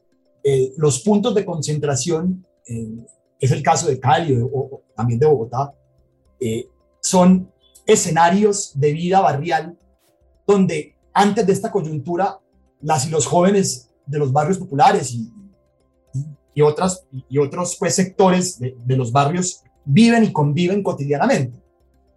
eh, 0.44 0.74
los 0.76 1.00
puntos 1.00 1.34
de 1.34 1.46
concentración, 1.46 2.44
eh, 2.66 3.06
es 3.40 3.50
el 3.50 3.62
caso 3.62 3.88
de 3.88 3.98
Cali 3.98 4.38
o, 4.42 4.82
también 4.94 5.18
de 5.18 5.24
Bogotá, 5.24 5.72
eh, 6.38 6.66
son 7.00 7.50
escenarios 7.86 8.72
de 8.74 8.92
vida 8.92 9.22
barrial 9.22 9.74
donde 10.46 10.96
antes 11.14 11.46
de 11.46 11.52
esta 11.54 11.72
coyuntura 11.72 12.38
las 12.82 13.06
y 13.06 13.10
los 13.10 13.24
jóvenes 13.24 13.88
de 14.06 14.18
los 14.18 14.32
barrios 14.32 14.58
populares 14.58 15.12
y, 15.12 15.32
y, 16.54 16.62
otras, 16.62 17.06
y 17.28 17.38
otros 17.38 17.76
pues, 17.78 17.94
sectores 17.94 18.58
de, 18.58 18.74
de, 18.84 18.96
los 18.96 19.12
barrios 19.12 19.62
viven 19.84 20.24
y 20.24 20.32
conviven 20.32 20.82
cotidianamente. 20.82 21.58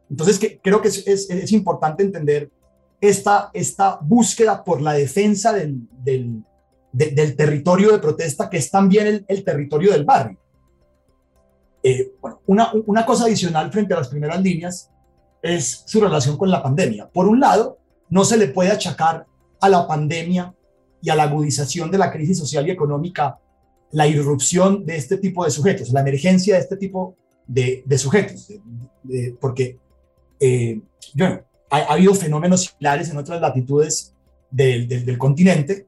Entonces, 0.09 0.37
que, 0.39 0.59
creo 0.59 0.81
que 0.81 0.89
es, 0.89 1.07
es, 1.07 1.29
es, 1.29 1.51
importante 1.51 2.03
entender 2.03 2.51
esta, 3.01 3.49
esta 3.53 3.97
búsqueda 4.01 4.63
por 4.63 4.81
la 4.81 4.93
defensa 4.93 5.53
del, 5.53 5.87
del, 6.03 6.43
del 6.91 7.35
territorio 7.35 7.91
de 7.91 7.99
protesta, 7.99 8.49
que 8.49 8.57
es 8.57 8.69
también 8.69 9.07
el, 9.07 9.25
el 9.27 9.43
territorio 9.43 9.91
del 9.91 10.05
barrio. 10.05 10.39
Eh, 11.83 12.13
bueno, 12.19 12.41
una, 12.47 12.71
una 12.87 13.05
cosa 13.05 13.25
adicional 13.25 13.71
frente 13.71 13.93
a 13.93 13.97
las 13.97 14.07
primeras 14.07 14.41
líneas 14.41 14.89
es 15.41 15.83
su 15.85 16.01
relación 16.01 16.37
con 16.37 16.49
la 16.49 16.63
pandemia. 16.63 17.07
Por 17.09 17.27
un 17.27 17.39
lado, 17.39 17.77
no 18.09 18.25
se 18.25 18.37
le 18.37 18.47
puede 18.47 18.71
achacar 18.71 19.25
a 19.61 19.69
la 19.69 19.87
pandemia 19.87 20.53
y 21.05 21.09
a 21.11 21.15
la 21.15 21.23
agudización 21.23 21.91
de 21.91 21.99
la 21.99 22.11
crisis 22.11 22.39
social 22.39 22.67
y 22.67 22.71
económica 22.71 23.37
la 23.91 24.07
irrupción 24.07 24.83
de 24.85 24.95
este 24.95 25.17
tipo 25.17 25.45
de 25.45 25.51
sujetos, 25.51 25.91
la 25.91 26.01
emergencia 26.01 26.55
de 26.55 26.61
este 26.61 26.77
tipo 26.77 27.15
de, 27.45 27.83
sujetos, 27.95 28.51
porque 29.39 29.77
eh, 30.39 30.81
bueno, 31.13 31.41
ha, 31.69 31.93
habido 31.93 32.15
fenómenos 32.15 32.63
similares 32.63 33.09
en 33.11 33.17
otras 33.17 33.39
latitudes 33.39 34.15
del, 34.49 35.17
continente 35.19 35.85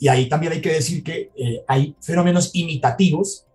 y 0.00 0.08
ahí 0.08 0.28
también 0.28 0.54
hay 0.54 0.60
que 0.60 0.72
decir 0.72 1.04
que 1.04 1.30
eh, 1.36 1.62
hay 1.68 1.94
fenómenos 2.00 2.50
imitativos, 2.52 3.46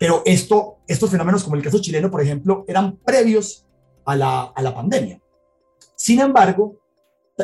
pero 0.00 0.22
esto, 0.24 0.78
estos 0.88 1.08
fenómenos, 1.08 1.44
como 1.44 1.54
el 1.54 1.62
caso 1.62 1.80
chileno, 1.80 2.10
por 2.10 2.22
ejemplo, 2.22 2.64
eran 2.66 2.96
previos 2.96 3.64
a 4.04 4.16
la, 4.16 4.42
a 4.42 4.62
la 4.62 4.74
pandemia. 4.74 5.20
Sin 5.94 6.20
embargo, 6.20 6.80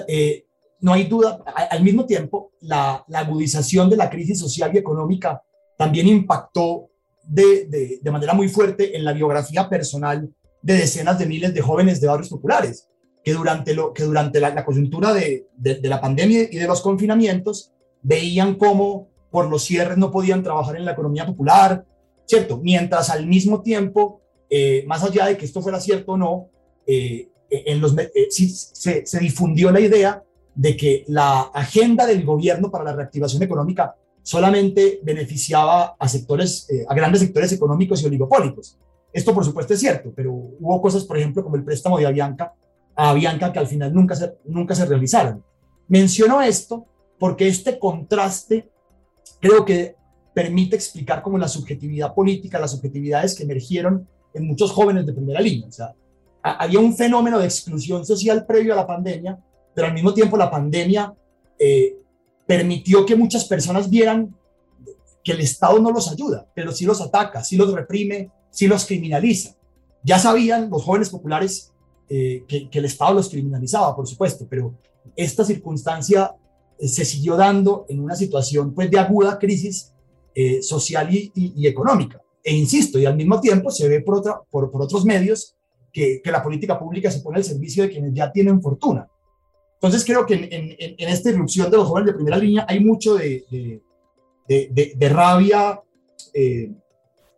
eh, 0.09 0.45
no 0.83 0.93
hay 0.93 1.05
duda, 1.05 1.43
al 1.71 1.83
mismo 1.83 2.05
tiempo, 2.05 2.51
la, 2.61 3.05
agudización 3.15 3.89
de 3.89 3.97
la 3.97 4.11
crisis 4.11 4.39
social 4.39 4.73
y 4.75 4.79
económica 4.79 5.41
también 5.79 6.09
impactó 6.09 6.91
de, 7.23 8.01
manera 8.11 8.35
muy 8.35 8.49
fuerte 8.49 8.97
en 8.97 9.05
la 9.05 9.13
biografía 9.13 9.69
personal 9.69 10.29
de 10.61 10.75
decenas 10.75 11.21
de 11.21 11.27
miles 11.27 11.55
de 11.55 11.61
jóvenes 11.61 12.01
de 12.01 12.09
barrios 12.09 12.29
populares, 12.29 12.89
que 13.25 13.33
durante, 13.33 13.75
lo, 13.75 13.93
que 13.93 14.03
durante 14.03 14.41
la, 14.41 14.65
coyuntura 14.65 15.15
de, 15.15 15.47
la 15.83 16.01
pandemia 16.01 16.49
y 16.51 16.57
de 16.57 16.67
los 16.67 16.81
confinamientos 16.81 17.73
veían 18.03 18.57
cómo 18.57 19.09
por 19.31 19.49
los 19.49 19.63
cierres 19.63 19.97
no 19.97 20.11
podían 20.11 20.43
trabajar 20.43 20.77
en 20.77 20.85
la 20.85 20.93
economía 20.93 21.25
popular, 21.25 21.87
¿cierto? 22.27 22.59
Mientras 22.59 23.09
al 23.09 23.25
mismo 23.29 23.63
tiempo, 23.63 24.21
eh, 24.51 24.85
más 24.89 25.05
allá 25.05 25.27
de 25.27 25.37
que 25.37 25.45
esto 25.45 25.63
fuera 25.63 25.79
cierto 25.79 26.13
o 26.13 26.17
no, 26.17 26.51
eh, 26.89 27.29
en 27.49 27.81
los, 27.81 27.97
eh, 27.97 28.11
se, 28.31 29.07
se 29.07 29.19
difundió 29.21 29.71
la 29.71 29.79
idea 29.79 30.25
de 30.55 30.77
que 30.77 31.05
la 31.09 31.41
agenda 31.55 32.07
del 32.07 32.25
gobierno 32.25 32.71
para 32.71 32.85
la 32.85 32.93
reactivación 32.93 33.43
económica 33.43 33.95
solamente 34.23 35.01
beneficiaba 35.03 35.97
a 35.99 36.09
sectores, 36.09 36.69
eh, 36.71 36.85
a 36.89 36.95
grandes 36.95 37.21
sectores 37.21 37.53
económicos 37.53 38.03
y 38.03 38.07
oligopólicos. 38.07 38.79
Esto, 39.13 39.35
por 39.35 39.45
supuesto, 39.45 39.75
es 39.75 39.81
cierto, 39.81 40.13
pero 40.15 40.33
hubo 40.33 40.81
cosas, 40.81 41.05
por 41.05 41.19
ejemplo, 41.19 41.43
como 41.43 41.57
el 41.57 41.65
préstamo 41.65 41.99
de 41.99 42.07
Avianca 42.07 42.55
a 42.95 43.11
Avianca 43.11 43.53
que 43.53 43.59
al 43.59 43.67
final 43.67 43.93
nunca 43.95 44.15
se, 44.15 44.35
nunca 44.45 44.75
se 44.75 44.85
realizaron. 44.85 45.43
Menciono 45.89 46.43
esto 46.43 46.87
porque 47.19 47.49
este 47.49 47.79
contraste 47.79 48.69
creo 49.41 49.65
que 49.65 49.97
permite 50.35 50.77
explicar 50.77 51.23
como 51.23 51.39
la 51.39 51.49
subjetividad 51.49 52.15
política, 52.15 52.59
las 52.59 52.73
subjetividades 52.73 53.35
que 53.35 53.45
emergieron 53.45 54.07
en 54.35 54.47
muchos 54.47 54.71
jóvenes 54.71 55.07
de 55.07 55.13
primera 55.13 55.41
línea. 55.41 55.69
O 55.69 55.95
había 56.43 56.81
un 56.81 56.97
fenómeno 56.97 57.39
de 57.39 57.45
exclusión 57.45 58.05
social 58.05 58.47
previo 58.47 58.73
a 58.73 58.77
la 58.77 58.87
pandemia 58.87 59.39
pero 59.75 59.87
al 59.87 59.95
mismo 59.95 60.13
tiempo 60.15 60.37
la 60.37 60.51
pandemia 60.51 61.15
eh, 61.59 61.97
permitió 62.47 63.07
que 63.07 63.17
muchas 63.17 63.45
personas 63.45 63.89
vieran 63.89 64.35
que 65.25 65.33
el 65.33 65.41
Estado 65.41 65.79
no 65.79 65.91
los 65.91 66.11
ayuda, 66.11 66.47
pero 66.55 66.73
sí 66.73 66.85
los 66.85 67.01
ataca, 67.01 67.45
sí 67.45 67.57
los 67.57 67.73
reprime, 67.73 68.31
sí 68.51 68.67
los 68.67 68.85
criminaliza. 68.85 69.55
Ya 70.03 70.19
sabían 70.19 70.69
los 70.69 70.83
jóvenes 70.83 71.11
populares 71.11 71.73
que, 72.09 72.69
que, 72.71 72.79
el 72.79 72.85
Estado 72.85 73.15
los 73.15 73.31
criminalizaba, 73.31 73.95
por 73.97 74.07
supuesto, 74.07 74.47
pero 74.51 74.75
esta 75.17 75.45
circunstancia 75.45 76.35
se 76.79 77.05
siguió 77.05 77.37
dando 77.37 77.87
en 77.89 78.01
una 78.01 78.17
situación 78.17 78.75
pues, 78.75 78.91
de 78.91 78.99
aguda 78.99 79.39
crisis 79.39 79.93
social 80.63 81.09
y, 81.13 81.67
económica. 81.67 82.21
E 82.43 82.55
insisto, 82.55 82.99
y 82.99 83.05
al 83.05 83.17
mismo 83.17 83.41
tiempo 83.41 83.71
se 83.71 83.89
ve 83.89 84.01
por, 84.01 84.23
otros 84.51 85.05
medios 85.05 85.55
que, 85.93 86.21
la 86.25 86.43
política 86.43 86.79
pública 86.79 87.11
se 87.11 87.21
pone 87.21 87.39
al 87.39 87.45
servicio 87.45 87.85
de 87.85 87.91
quienes 87.91 88.13
ya 88.15 88.33
tienen 88.33 88.61
fortuna. 88.61 89.09
Entonces 89.83 90.05
creo 90.05 90.25
que 90.25 90.35
en, 90.35 90.49
en, 90.79 91.09
esta 91.09 91.31
irrupción 91.31 91.69
de 91.69 91.77
los 91.77 91.89
jóvenes 91.89 92.07
de 92.07 92.15
primera 92.15 92.37
línea 92.37 92.65
hay 92.69 92.79
mucho 92.79 93.17
de, 93.17 93.45
de, 94.47 94.93
de, 94.95 95.09
rabia 95.09 95.83
eh, 96.33 96.71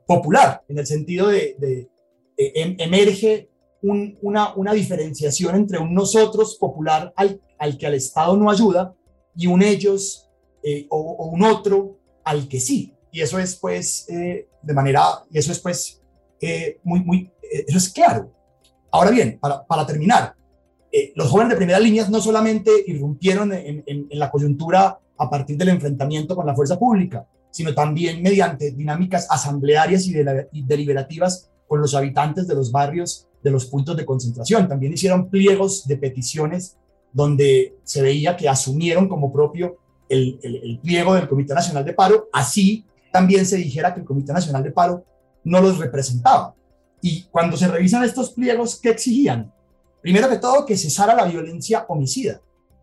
popular, 0.07 0.63
en 0.69 0.79
el 0.79 0.87
sentido 0.87 1.29
de, 1.29 1.89
em, 2.37 2.77
emerge 2.79 3.49
una, 3.81 4.55
una 4.57 4.75
diferenciación 4.75 5.55
entre 5.55 5.79
un 5.79 5.95
nosotros 5.95 6.57
popular 6.57 7.15
al, 7.17 7.41
al 7.59 7.79
que 7.79 7.87
al 7.87 7.95
Estado 7.95 8.37
no 8.37 8.51
ayuda 8.51 8.95
y 9.35 9.47
un 9.47 9.63
ellos 9.63 10.29
eh, 10.63 10.87
o, 10.91 11.31
un 11.33 11.45
otro 11.45 11.97
al 12.25 12.47
que 12.47 12.61
sí. 12.61 12.93
Y 13.11 13.23
eso 13.23 13.39
es 13.39 13.57
pues 13.57 14.07
eh, 14.11 14.49
de 14.61 14.75
manera, 14.75 15.25
y 15.31 15.39
eso 15.39 15.51
es 15.51 15.61
pues 15.61 16.03
muy, 16.83 17.01
muy, 17.01 17.31
eso 17.41 17.79
es 17.79 17.89
claro. 17.89 18.31
Ahora 18.91 19.11
bien, 19.11 19.39
para, 19.41 19.65
para 19.65 19.87
terminar, 19.87 20.35
los 21.15 21.29
jóvenes 21.29 21.51
de 21.51 21.57
primera 21.57 21.81
línea 21.81 22.09
no 22.09 22.21
solamente 22.21 22.71
irrumpieron 22.87 23.53
en, 23.53 24.07
la 24.11 24.31
coyuntura 24.31 24.99
a 25.17 25.31
partir 25.31 25.57
del 25.57 25.71
enfrentamiento 25.71 26.37
con 26.37 26.47
la 26.47 26.55
fuerza 26.55 26.79
pública, 26.79 27.27
sino 27.51 27.75
también 27.75 28.23
mediante 28.23 28.71
dinámicas 28.71 29.27
asamblearias 29.31 30.07
y, 30.07 30.15
deliberativas 30.63 31.51
con 31.67 31.81
los 31.81 31.95
habitantes 31.95 32.47
de 32.47 32.55
los 32.55 32.71
barrios 32.71 33.27
de 33.43 33.51
los 33.51 33.67
puntos 33.67 33.97
de 33.97 34.05
concentración. 34.05 34.69
También 34.69 34.93
hicieron 34.93 35.29
pliegos 35.31 35.87
de 35.87 35.97
peticiones 35.97 36.77
donde 37.13 37.77
se 37.85 38.03
veía 38.03 38.37
que 38.37 38.49
asumieron 38.49 39.09
como 39.09 39.33
propio 39.33 39.79
el, 40.09 40.39
el, 40.43 40.79
pliego 40.81 41.15
del 41.15 41.29
Comité 41.29 41.55
Nacional 41.55 41.85
de 41.85 41.93
Paro, 41.93 42.29
así 42.33 42.85
también 43.13 43.47
se 43.47 43.57
dijera 43.57 43.95
que 43.95 44.01
el 44.01 44.07
Comité 44.07 44.33
Nacional 44.33 44.63
de 44.63 44.71
Paro 44.71 45.05
no 45.45 45.61
los 45.61 45.79
representaba. 45.79 46.55
Y 47.01 47.25
cuando 47.25 47.57
se 47.57 47.69
revisan 47.69 48.03
estos 48.05 48.31
pliegos, 48.31 48.81
¿qué 48.81 48.91
exigían? 48.91 49.54
Primero 50.05 50.29
que 50.29 50.37
todo, 50.37 50.67
que 50.67 50.77
cesara 50.77 51.15
la 51.15 51.25
violencia 51.25 51.87
homicida. 51.89 52.43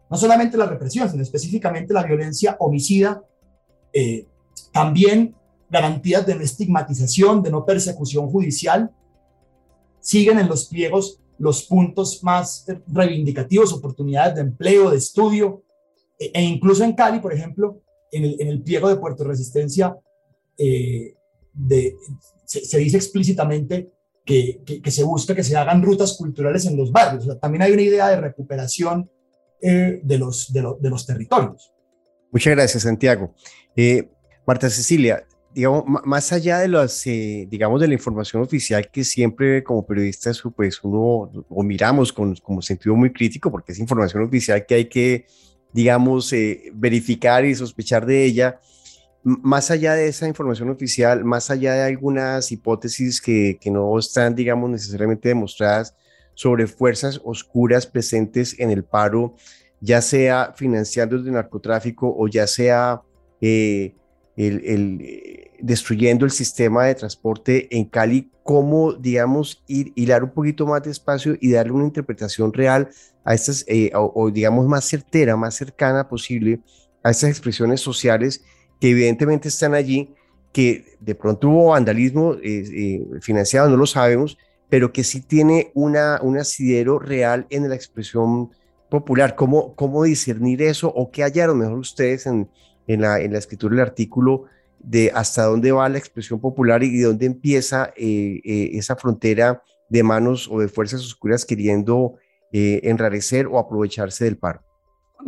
No 0.10 0.18
solamente 0.18 0.58
la 0.58 0.66
represión, 0.66 1.08
sino 1.08 1.22
específicamente 1.22 1.94
la 1.94 2.02
violencia 2.02 2.56
homicida, 2.58 3.24
eh, 3.94 4.26
también 4.74 5.36
garantías 5.70 6.26
de 6.26 6.34
no 6.34 6.42
estigmatización, 6.42 7.44
de 7.44 7.52
no 7.52 7.64
persecución 7.64 8.28
judicial, 8.28 8.90
siguen 10.00 10.40
en 10.40 10.48
los 10.48 10.66
pliegos 10.66 11.20
los 11.38 11.62
puntos 11.62 12.24
más 12.24 12.66
reivindicativos, 12.88 13.72
oportunidades 13.72 14.34
de 14.34 14.42
empleo, 14.42 14.90
de 14.90 14.98
estudio, 14.98 15.62
e, 16.18 16.32
e 16.34 16.42
incluso 16.42 16.84
en 16.84 16.94
Cali, 16.94 17.20
por 17.20 17.34
ejemplo, 17.34 17.84
en 18.12 18.24
el, 18.24 18.42
en 18.42 18.48
el 18.48 18.64
pliego 18.64 18.90
de 18.90 18.96
Puerto 18.96 19.24
Resistencia, 19.26 19.96
eh, 20.58 21.14
de, 21.54 21.96
se, 22.46 22.80
dice 22.80 22.98
explícitamente 22.98 23.92
que, 24.26 24.62
que, 24.84 24.92
se 24.92 25.04
busca 25.04 25.36
que 25.36 25.44
se 25.44 25.58
hagan 25.58 25.82
rutas 25.82 26.16
culturales 26.18 26.66
en 26.66 26.78
los 26.78 26.92
barrios. 26.92 27.28
también 27.40 27.64
hay 27.64 27.72
una 27.72 27.82
idea 27.82 28.08
de 28.10 28.22
recuperación 28.22 29.10
eh, 29.62 30.00
de, 30.04 30.18
los, 30.18 30.52
de, 30.54 30.64
de, 30.80 30.90
los 30.90 31.06
territorios. 31.06 31.72
Muchas 32.32 32.56
gracias, 32.56 32.84
Santiago. 32.84 33.34
Eh, 33.76 34.10
Marta 34.46 34.70
Cecilia, 34.70 35.24
digamos, 35.54 35.84
más 36.06 36.32
allá 36.32 36.60
de 36.60 36.68
las, 36.68 37.06
eh, 37.06 37.48
digamos, 37.50 37.82
de 37.82 37.88
la 37.88 37.94
información 37.94 38.42
oficial 38.42 38.90
que 38.90 39.04
siempre 39.04 39.64
como 39.64 39.86
periodistas, 39.86 40.42
pues 40.56 40.80
uno 40.84 41.32
o 41.50 41.64
miramos 41.64 42.14
con 42.14 42.36
como 42.38 42.62
sentido 42.62 42.96
muy 42.96 43.12
crítico, 43.12 43.52
porque 43.52 43.72
es 43.72 43.80
información 43.80 44.24
oficial 44.24 44.66
que 44.66 44.76
hay 44.76 44.86
que, 44.86 45.26
digamos, 45.74 46.34
verificar 46.74 47.46
y 47.46 47.54
sospechar 47.54 48.06
de 48.06 48.26
ella. 48.26 48.60
Más 49.24 49.70
allá 49.70 49.94
de 49.94 50.08
esa 50.08 50.28
información 50.28 50.70
oficial, 50.70 51.24
más 51.24 51.52
allá 51.52 51.74
de 51.74 51.84
algunas 51.84 52.52
hipótesis 52.52 53.22
que, 53.22 53.58
que 53.62 53.70
no 53.70 53.98
están, 54.00 54.34
digamos, 54.36 54.70
necesariamente 54.70 55.30
demostradas, 55.30 55.96
sobre 56.34 56.68
fuerzas 56.68 57.22
oscuras 57.24 57.86
presentes 57.86 58.60
en 58.60 58.72
el 58.72 58.84
paro, 58.84 59.36
ya 59.80 60.02
sea 60.02 60.54
financiando 60.56 61.16
el 61.16 61.32
narcotráfico 61.32 62.14
o 62.18 62.28
ya 62.28 62.48
sea 62.48 63.02
eh, 63.42 63.96
el, 64.36 65.02
eh, 65.02 65.52
destruyendo 65.60 66.26
el 66.26 66.32
sistema 66.32 66.86
de 66.86 66.96
transporte 66.96 67.68
en 67.76 67.86
Cali, 67.86 68.32
cómo, 68.44 68.94
digamos, 68.94 69.64
ir, 69.68 69.92
hilar 69.96 70.24
un 70.24 70.32
poquito 70.32 70.66
más 70.66 70.84
despacio 70.84 71.38
y 71.40 71.52
darle 71.52 71.74
una 71.74 71.86
interpretación 71.86 72.52
real 72.54 72.90
a 73.24 73.36
estas, 73.36 73.64
eh, 73.68 73.92
o, 73.94 74.32
digamos, 74.32 74.68
más 74.68 74.86
certera, 74.86 75.36
más 75.36 75.56
cercana 75.56 76.08
posible 76.08 76.60
a 77.04 77.12
estas 77.12 77.30
expresiones 77.30 77.82
sociales 77.82 78.44
que 78.82 78.90
evidentemente 78.90 79.48
están 79.48 79.76
allí, 79.76 80.14
que 80.52 80.98
de 81.00 81.16
pronto 81.16 81.48
hubo 81.48 81.68
vandalismo 81.68 82.36
financiado, 83.22 83.70
no 83.70 83.78
lo 83.78 83.86
sabemos, 83.86 84.38
pero 84.70 84.92
que 84.92 85.04
sí 85.04 85.22
tiene 85.22 85.72
una, 85.76 86.20
un 86.24 86.38
asidero 86.38 86.98
real 86.98 87.46
en 87.50 87.70
la 87.70 87.76
expresión 87.76 88.50
popular. 88.90 89.36
¿Cómo, 89.36 89.76
cómo 89.76 90.04
discernir 90.04 90.62
eso 90.62 90.92
o 90.94 91.12
qué 91.12 91.24
hallaron 91.24 91.60
mejor 91.60 91.78
ustedes 91.78 92.26
en, 92.26 92.50
en, 92.88 93.02
la, 93.02 93.22
en 93.22 93.34
la 93.34 93.40
escritura 93.40 93.76
del 93.76 93.86
artículo 93.86 94.46
de 94.80 95.12
hasta 95.14 95.44
dónde 95.44 95.72
va 95.72 95.88
la 95.88 96.00
expresión 96.00 96.40
popular 96.40 96.84
y 96.84 97.00
dónde 97.00 97.28
empieza 97.28 97.94
eh, 97.96 98.42
eh, 98.44 98.72
esa 98.74 98.96
frontera 98.96 99.62
de 99.90 100.04
manos 100.04 100.50
o 100.52 100.60
de 100.60 100.68
fuerzas 100.68 101.02
oscuras 101.02 101.46
queriendo 101.46 102.16
eh, 102.52 102.80
enrarecer 102.84 103.46
o 103.48 103.60
aprovecharse 103.60 104.26
del 104.26 104.38
paro? 104.38 104.64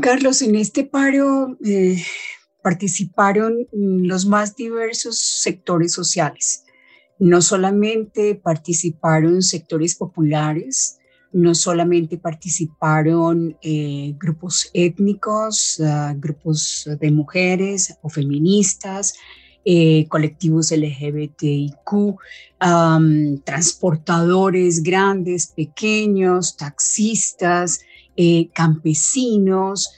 Carlos, 0.02 0.42
en 0.42 0.56
este 0.56 0.86
paro 0.86 1.56
participaron 2.64 3.68
los 3.72 4.26
más 4.26 4.56
diversos 4.56 5.20
sectores 5.20 5.92
sociales. 5.92 6.64
No 7.20 7.42
solamente 7.42 8.36
participaron 8.36 9.44
sectores 9.44 9.96
populares, 9.96 10.98
no 11.34 11.54
solamente 11.56 12.18
participaron 12.18 13.58
eh, 13.62 14.16
grupos 14.18 14.70
étnicos, 14.74 15.80
ah, 15.82 16.14
grupos 16.18 16.90
de 17.00 17.12
mujeres 17.12 17.98
o 18.02 18.10
feministas, 18.10 19.14
eh, 19.66 20.08
colectivos 20.10 20.72
LGBTIQ, 20.72 22.18
transportadores 23.44 24.84
grandes, 24.84 25.48
pequeños, 25.48 26.56
taxistas, 26.58 27.82
eh, 28.16 28.50
campesinos, 28.54 29.90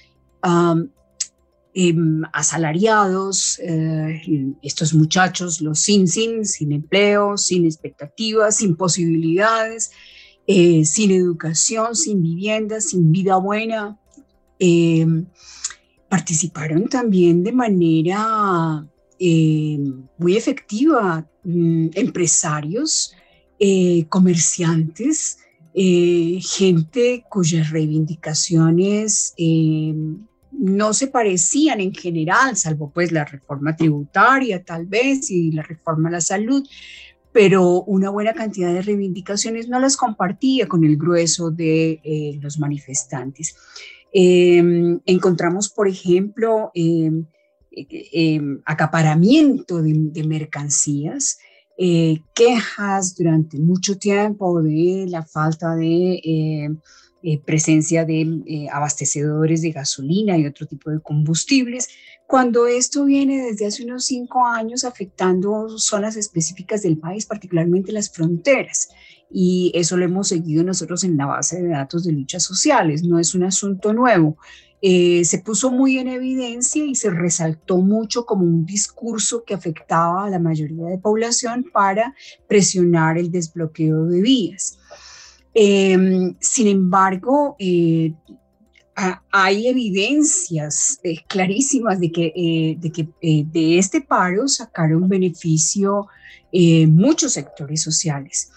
Em, 1.77 2.21
asalariados, 2.31 3.59
eh, 3.59 4.21
estos 4.61 4.93
muchachos, 4.93 5.59
los 5.59 5.77
sin, 5.79 6.07
sin, 6.07 6.45
sin 6.45 6.71
empleo, 6.71 7.35
sin 7.35 7.65
expectativas, 7.65 8.55
sin 8.55 8.77
posibilidades, 8.77 9.91
eh, 10.47 10.85
sin 10.85 11.11
educación, 11.11 11.97
sin 11.97 12.23
vivienda, 12.23 12.79
sin 12.79 13.11
vida 13.11 13.35
buena. 13.35 13.99
Em, 14.57 15.25
participaron 16.07 16.87
también 16.87 17.43
de 17.43 17.51
manera 17.51 18.87
em, 19.19 20.07
muy 20.17 20.37
efectiva 20.37 21.27
mm, 21.43 21.87
empresarios, 21.95 23.13
eh, 23.59 24.05
comerciantes, 24.07 25.39
gente 25.73 27.25
cuyas 27.29 27.69
reivindicaciones 27.69 29.33
no 30.65 30.93
se 30.93 31.07
parecían 31.07 31.79
en 31.79 31.93
general, 31.93 32.57
salvo 32.57 32.89
pues 32.91 33.11
la 33.11 33.23
reforma 33.23 33.75
tributaria 33.75 34.63
tal 34.63 34.87
vez 34.87 35.29
y 35.29 35.51
la 35.51 35.61
reforma 35.61 36.09
a 36.09 36.13
la 36.13 36.21
salud, 36.21 36.67
pero 37.31 37.83
una 37.83 38.09
buena 38.09 38.33
cantidad 38.33 38.73
de 38.73 38.81
reivindicaciones 38.81 39.69
no 39.69 39.79
las 39.79 39.95
compartía 39.95 40.67
con 40.67 40.83
el 40.83 40.97
grueso 40.97 41.51
de 41.51 42.01
eh, 42.03 42.39
los 42.41 42.57
manifestantes. 42.57 43.55
Em, 44.11 44.99
encontramos, 45.05 45.69
por 45.69 45.87
ejemplo, 45.87 46.71
em, 46.73 47.25
em, 47.71 48.61
acaparamiento 48.65 49.83
de, 49.83 50.23
mercancías, 50.23 51.37
eh, 51.77 52.21
quejas 52.33 53.15
durante 53.15 53.59
mucho 53.59 53.97
tiempo 53.97 54.61
de 54.61 55.05
la 55.09 55.23
falta 55.23 55.75
de 55.75 56.69
eh, 57.27 57.41
presencia 57.43 58.05
de 58.05 58.21
eh, 58.45 58.67
abastecedores 58.71 59.63
de 59.63 59.71
gasolina 59.71 60.37
y 60.37 60.45
otro 60.45 60.67
tipo 60.67 60.91
de 60.91 61.01
combustibles, 61.01 61.89
cuando 62.27 62.67
esto 62.67 63.05
viene 63.05 63.41
desde 63.41 63.65
hace 63.65 63.83
unos 63.83 64.05
cinco 64.05 64.45
años 64.45 64.83
afectando 64.83 65.77
zonas 65.77 66.15
específicas 66.17 66.83
del 66.83 66.99
país, 66.99 67.25
particularmente 67.25 67.91
las 67.91 68.11
fronteras. 68.11 68.89
Y 69.31 69.71
eso 69.73 69.97
lo 69.97 70.05
hemos 70.05 70.27
seguido 70.27 70.63
nosotros 70.63 71.03
en 71.03 71.17
la 71.17 71.25
base 71.25 71.61
de 71.61 71.69
datos 71.69 72.03
de 72.03 72.11
luchas 72.11 72.43
sociales, 72.43 73.03
no 73.03 73.19
es 73.19 73.33
un 73.33 73.43
asunto 73.43 73.91
nuevo. 73.91 74.37
Eh, 74.87 75.25
se 75.25 75.39
puso 75.39 75.71
muy 75.71 75.97
en 75.97 76.07
evidencia 76.07 76.85
y 76.85 76.93
se 76.93 77.09
resaltó 77.09 77.77
mucho 77.77 78.23
como 78.23 78.43
un 78.43 78.67
discurso 78.67 79.43
que 79.43 79.55
afectaba 79.55 80.27
a 80.27 80.29
la 80.29 80.37
mayoría 80.37 80.85
de 80.85 80.99
población 80.99 81.65
para 81.73 82.13
presionar 82.47 83.17
el 83.17 83.31
desbloqueo 83.31 84.05
de 84.05 84.21
vías. 84.21 84.77
Em, 85.55 86.35
sin 86.39 86.67
embargo, 86.67 87.55
eh, 87.57 88.13
hay 89.31 89.69
evidencias 89.69 90.99
eh, 91.01 91.15
clarísimas 91.27 91.99
de 91.99 92.11
que, 92.11 92.77
de, 92.79 92.91
que 92.91 93.09
de 93.51 93.79
este 93.79 94.01
paro 94.01 94.47
sacaron 94.47 95.09
beneficio 95.09 96.05
muchos 96.89 97.33
sectores 97.33 97.81
sociales. 97.81 98.51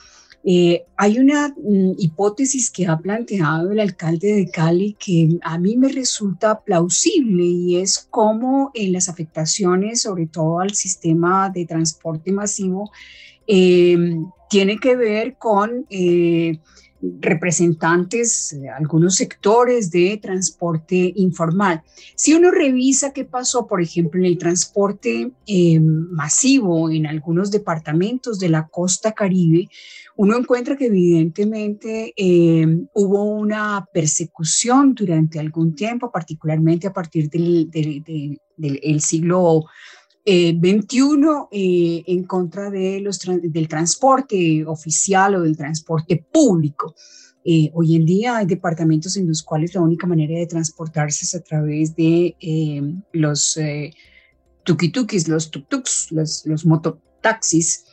Hay 0.97 1.19
una 1.19 1.49
mm, 1.49 1.93
hipótesis 1.99 2.71
que 2.71 2.87
ha 2.87 2.99
planteado 2.99 3.73
el 3.73 3.81
alcalde 3.81 4.35
de 4.35 4.51
Cali 4.51 4.97
que 4.99 5.39
a 5.43 5.59
mí 5.59 5.77
me 5.77 5.89
resulta 5.89 6.61
plausible 6.61 7.45
y 7.45 7.77
es 7.77 8.07
cómo 8.11 8.71
en 8.75 8.93
las 8.93 9.09
afectaciones, 9.09 10.03
sobre 10.03 10.27
todo 10.27 10.61
al 10.61 10.75
sistema 10.75 11.51
de 11.51 11.67
transporte 11.67 12.33
masivo, 12.33 12.91
tiene 13.47 14.79
que 14.81 14.97
ver 14.97 15.37
con 15.39 15.87
representantes, 17.01 18.57
de 18.61 18.69
algunos 18.69 19.15
sectores 19.17 19.91
de 19.91 20.19
transporte 20.21 21.13
informal. 21.17 21.83
Si 22.17 22.35
uno 22.35 22.51
revisa 22.51 23.13
qué 23.13 23.25
pasó, 23.25 23.67
por 23.67 23.81
ejemplo, 23.81 24.21
en 24.21 24.27
el 24.27 24.39
transporte 24.39 25.31
eh, 25.47 25.81
masivo 25.81 26.91
en 26.91 27.07
algunos 27.07 27.51
departamentos 27.51 28.39
de 28.39 28.49
la 28.49 28.67
costa 28.69 29.13
caribe, 29.13 29.69
uno 30.17 30.37
encuentra 30.37 30.77
que 30.77 30.87
evidentemente 30.87 32.13
eh, 32.17 32.67
hubo 32.95 33.25
una 33.25 33.87
persecución 33.93 34.95
durante 34.95 35.39
algún 35.39 35.77
tiempo, 35.77 36.11
particularmente 36.11 36.89
a 36.89 36.93
partir 36.93 37.31
del, 37.31 37.71
del 37.71 39.01
siglo 39.01 39.65
21 40.29 41.49
eh, 41.51 41.59
eh, 41.59 42.05
en 42.07 42.25
contra 42.25 42.71
de 42.71 43.01
los 43.01 43.19
del 43.21 43.67
transporte 43.67 44.65
oficial 44.67 45.37
o 45.37 45.43
del 45.43 45.57
transporte 45.57 46.25
público. 46.31 46.95
Eh, 47.45 47.71
hoy 47.73 47.97
en 47.97 48.05
día 48.05 48.37
hay 48.37 48.47
departamentos 48.47 49.17
en 49.17 49.27
los 49.27 49.43
cuales 49.43 49.75
la 49.75 49.81
única 49.81 50.07
manera 50.07 50.39
de 50.39 50.47
transportarse 50.47 51.25
es 51.25 51.35
a 51.35 51.41
través 51.41 51.97
de 51.97 52.37
los 53.13 53.59
tukitukis, 54.65 55.29
los 55.29 55.51
tuk-tuks, 55.51 56.11
los, 56.11 56.45
los 56.45 56.67
mototaxis, 56.67 57.87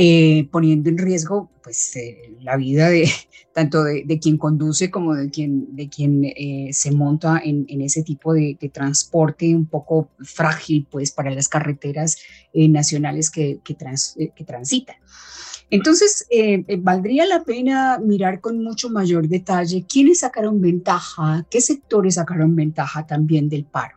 eh, 0.00 0.48
poniendo 0.52 0.90
en 0.90 0.96
riesgo 0.96 1.50
pues, 1.60 1.96
eh, 1.96 2.36
la 2.40 2.56
vida 2.56 2.88
de 2.88 3.10
tanto 3.52 3.82
de, 3.82 4.20
quien 4.22 4.38
conduce 4.38 4.92
como 4.92 5.12
de 5.16 5.28
quien, 5.28 5.74
de 5.74 5.88
quien 5.88 6.24
eh, 6.24 6.68
se 6.70 6.92
monta 6.92 7.42
en, 7.44 7.66
ese 7.80 8.04
tipo 8.04 8.32
de, 8.32 8.56
transporte 8.72 9.52
un 9.56 9.66
poco 9.66 10.08
frágil 10.20 10.86
pues, 10.88 11.10
para 11.10 11.32
las 11.32 11.48
carreteras 11.48 12.16
nacionales 12.54 13.28
que, 13.28 13.58
que, 13.64 13.76
que 13.76 14.44
transitan. 14.44 14.94
Entonces, 15.68 16.28
valdría 16.78 17.26
la 17.26 17.42
pena 17.42 17.98
mirar 17.98 18.40
con 18.40 18.62
mucho 18.62 18.90
mayor 18.90 19.26
detalle 19.26 19.84
quiénes 19.88 20.20
sacaron 20.20 20.60
ventaja, 20.60 21.44
qué 21.50 21.60
sectores 21.60 22.14
sacaron 22.14 22.54
ventaja 22.54 23.04
también 23.04 23.48
del 23.48 23.64
paro. 23.64 23.96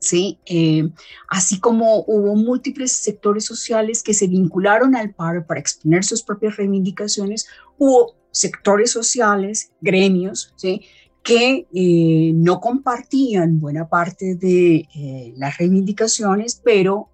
¿Sí? 0.00 0.38
Eh, 0.46 0.88
así 1.28 1.60
como 1.60 2.04
hubo 2.06 2.34
múltiples 2.34 2.92
sectores 2.92 3.44
sociales 3.44 4.02
que 4.02 4.14
se 4.14 4.26
vincularon 4.26 4.96
al 4.96 5.14
paro 5.14 5.46
para 5.46 5.60
exponer 5.60 6.02
sus 6.04 6.22
propias 6.22 6.56
reivindicaciones, 6.56 7.46
hubo 7.78 8.16
sectores 8.32 8.90
sociales, 8.90 9.70
gremios, 9.80 10.52
¿sí? 10.56 10.82
que 11.22 11.66
eh, 11.74 12.32
no 12.34 12.60
compartían 12.60 13.60
buena 13.60 13.88
parte 13.88 14.36
de 14.36 14.88
eh, 14.94 15.34
las 15.36 15.58
reivindicaciones, 15.58 16.60
pero 16.64 17.10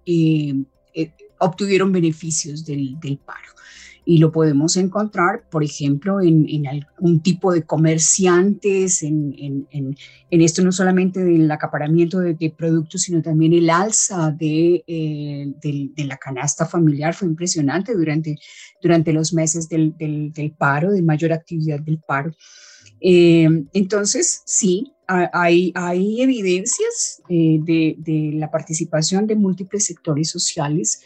obtuvieron 1.39 1.91
beneficios 1.91 2.65
del, 2.65 2.99
del 2.99 3.17
paro 3.17 3.51
y 4.09 4.19
lo 4.19 4.31
podemos 4.31 4.77
encontrar, 4.77 5.43
por 5.49 5.65
ejemplo, 5.65 6.21
en, 6.21 6.65
algún 6.65 7.19
tipo 7.21 7.51
de 7.51 7.63
comerciantes, 7.63 9.03
en, 9.03 9.67
esto 10.29 10.63
no 10.63 10.71
solamente 10.71 11.21
del 11.21 11.51
acaparamiento 11.51 12.19
de, 12.19 12.55
productos, 12.57 13.01
sino 13.01 13.21
también 13.21 13.51
el 13.51 13.69
alza 13.69 14.33
eh, 14.39 15.53
de, 15.61 16.05
la 16.05 16.15
canasta 16.15 16.65
familiar 16.65 17.15
fue 17.15 17.27
impresionante 17.27 17.93
durante, 17.95 18.37
durante 18.81 19.11
los 19.11 19.33
meses 19.33 19.67
del, 19.67 19.93
paro, 20.57 20.93
de 20.93 21.01
mayor 21.01 21.33
actividad 21.33 21.81
del 21.81 21.99
paro. 21.99 22.31
Eh, 23.01 23.49
entonces, 23.73 24.41
sí, 24.45 24.93
hay, 25.05 25.73
hay 25.75 26.21
evidencias 26.21 27.21
eh, 27.27 27.59
de, 27.61 28.31
la 28.35 28.49
participación 28.51 29.27
de 29.27 29.35
múltiples 29.35 29.83
sectores 29.83 30.29
sociales 30.29 31.01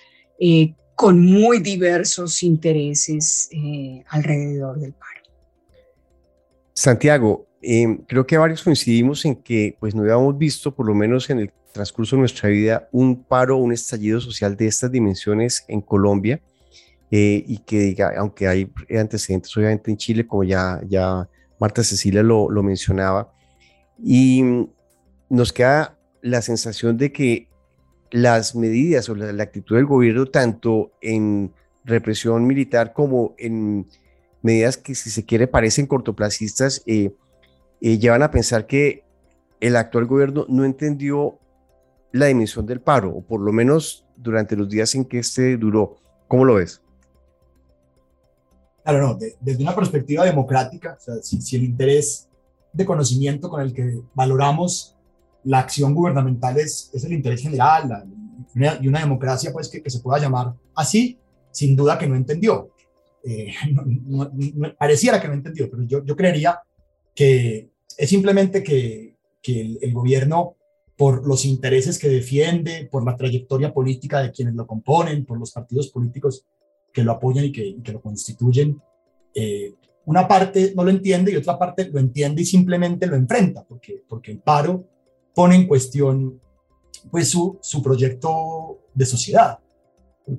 con 1.02 1.20
muy 1.20 1.58
diversos 1.58 2.44
intereses 2.44 3.50
eh, 3.52 4.04
alrededor 4.10 4.80
del 4.80 4.94
paro. 4.94 5.22
Santiago, 6.74 7.48
em, 7.60 7.98
creo 8.06 8.28
que 8.28 8.38
varios 8.38 8.62
coincidimos 8.62 9.26
en 9.26 9.38
que 9.38 9.76
pues 9.80 9.96
no 9.96 10.04
habíamos 10.04 10.38
visto, 10.38 10.76
por 10.76 10.86
lo 10.86 10.94
menos 10.94 11.28
en 11.32 11.40
el 11.40 11.52
transcurso 11.74 12.16
de 12.16 12.20
nuestra 12.20 12.50
vida, 12.50 12.88
un 12.92 13.24
paro, 13.24 13.58
un 13.58 13.74
estallido 13.74 14.22
social 14.22 14.56
de 14.56 14.68
estas 14.68 14.92
dimensiones 14.92 15.66
en 15.68 15.82
Colombia 15.82 16.40
eh, 17.10 17.44
y 17.48 17.58
que 17.58 17.80
diga, 17.80 18.14
aunque 18.16 18.48
hay 18.48 18.72
antecedentes 18.96 19.58
obviamente 19.58 19.90
en 19.90 19.98
Chile, 19.98 20.28
como 20.28 20.44
ya, 20.44 20.82
ya 20.88 21.28
Marta 21.60 21.84
Cecilia 21.84 22.22
lo, 22.22 22.48
lo 22.52 22.62
mencionaba, 22.62 23.34
y 23.98 24.44
nos 25.30 25.52
queda 25.52 25.98
la 26.22 26.44
sensación 26.44 26.96
de 26.96 27.12
que 27.12 27.48
las 28.12 28.56
medidas 28.56 29.10
o 29.10 29.16
la, 29.16 29.42
actitud 29.42 29.76
del 29.76 29.86
gobierno, 29.86 30.26
tanto 30.26 30.92
en 31.02 31.54
represión 31.84 32.46
militar 32.46 32.94
como 32.94 33.34
en 33.38 33.88
medidas 34.42 34.78
que, 34.78 34.96
si 34.96 35.10
se 35.10 35.26
quiere, 35.26 35.48
parecen 35.48 35.88
cortoplacistas, 35.88 36.84
eh, 36.86 37.16
eh, 37.80 37.98
llevan 37.98 38.24
a 38.24 38.32
pensar 38.32 38.68
que 38.68 39.04
el 39.60 39.76
actual 39.76 40.06
gobierno 40.06 40.46
no 40.50 40.66
entendió 40.66 41.40
la 42.12 42.26
dimensión 42.26 42.66
del 42.66 42.82
paro, 42.82 43.16
o 43.16 43.22
por 43.22 43.40
lo 43.40 43.52
menos 43.52 44.06
durante 44.18 44.56
los 44.56 44.70
días 44.70 44.94
en 44.96 45.06
que 45.06 45.20
este 45.20 45.58
duró. 45.58 45.98
¿Cómo 46.28 46.46
lo 46.46 46.56
ves? 46.56 46.82
Claro, 48.84 49.08
no, 49.08 49.20
desde 49.40 49.62
una 49.62 49.76
perspectiva 49.76 50.26
democrática, 50.26 50.98
si, 51.22 51.56
el 51.56 51.64
interés 51.64 52.28
de 52.74 52.86
conocimiento 52.86 53.50
con 53.50 53.62
el 53.62 53.74
que 53.74 54.00
valoramos 54.14 54.98
la 55.44 55.60
acción 55.60 55.94
gubernamental 55.94 56.58
es, 56.58 56.92
el 56.94 57.14
interés 57.14 57.42
general 57.42 58.06
y 58.54 58.88
una 58.88 59.00
democracia 59.00 59.52
pues 59.52 59.70
que, 59.70 59.90
se 59.90 60.00
pueda 60.00 60.22
llamar 60.22 60.54
así, 60.76 61.18
sin 61.52 61.76
duda 61.76 61.98
que 61.98 62.08
no 62.08 62.16
entendió. 62.16 62.72
Eh, 63.24 63.54
pareciera 64.78 65.22
que 65.22 65.28
no 65.28 65.34
entendió, 65.34 65.70
pero 65.70 65.84
yo, 65.84 66.04
yo 66.04 66.16
creería 66.16 66.60
que 67.16 67.70
es 67.98 68.10
simplemente 68.10 68.64
que, 68.64 69.16
que 69.42 69.78
el, 69.82 69.94
gobierno, 69.94 70.56
por 70.96 71.28
los 71.28 71.46
intereses 71.46 71.98
que 71.98 72.10
defiende, 72.10 72.88
por 72.92 73.06
la 73.06 73.16
trayectoria 73.16 73.74
política 73.74 74.22
de 74.22 74.32
quienes 74.32 74.56
lo 74.56 74.68
componen, 74.68 75.26
por 75.26 75.40
los 75.40 75.52
partidos 75.52 75.90
políticos 75.90 76.46
que 76.94 77.04
lo 77.04 77.14
apoyan 77.14 77.46
y 77.46 77.52
que, 77.52 77.78
que 77.84 77.92
lo 77.92 78.02
constituyen, 78.02 78.82
eh, 79.34 79.74
una 80.06 80.28
parte 80.28 80.74
no 80.76 80.84
lo 80.84 80.90
entiende 80.90 81.32
y 81.32 81.36
otra 81.36 81.58
parte 81.58 81.90
lo 81.90 82.00
entiende 82.00 82.42
y 82.42 82.46
simplemente 82.46 83.08
lo 83.08 83.16
enfrenta, 83.16 83.64
porque, 83.64 84.04
porque 84.08 84.32
el 84.32 84.40
paro 84.40 84.86
pone 85.34 85.56
en 85.56 85.68
cuestión 85.68 86.40
pues 87.10 87.30
su, 87.30 87.58
su 87.62 87.82
proyecto 87.82 88.80
de 88.94 89.06
sociedad. 89.06 89.60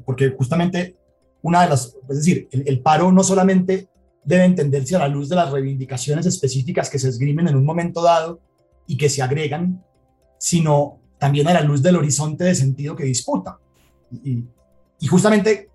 Porque 0.05 0.31
justamente 0.31 0.97
una 1.43 1.63
de 1.63 1.69
las, 1.71 1.97
es 2.09 2.17
decir, 2.17 2.49
el, 2.53 2.81
paro 2.81 3.11
no 3.11 3.25
solamente 3.25 3.89
debe 4.25 4.45
entenderse 4.45 4.95
a 4.95 5.01
la 5.01 5.09
luz 5.09 5.29
de 5.29 5.37
las 5.37 5.51
reivindicaciones 5.51 6.27
específicas 6.27 6.89
que 6.89 6.99
se 6.99 7.09
esgrimen 7.09 7.49
en 7.49 7.57
un 7.57 7.65
momento 7.65 8.03
dado 8.03 8.41
y 8.87 8.97
que 8.97 9.09
se 9.09 9.23
agregan, 9.23 9.85
sino 10.39 11.01
también 11.19 11.49
a 11.49 11.55
la 11.55 11.63
luz 11.63 11.83
del 11.83 11.97
horizonte 11.97 12.45
de 12.45 12.55
sentido 12.55 12.95
que 12.95 13.05
disputa. 13.05 13.59
Y, 14.25 14.45
justamente 15.09 15.69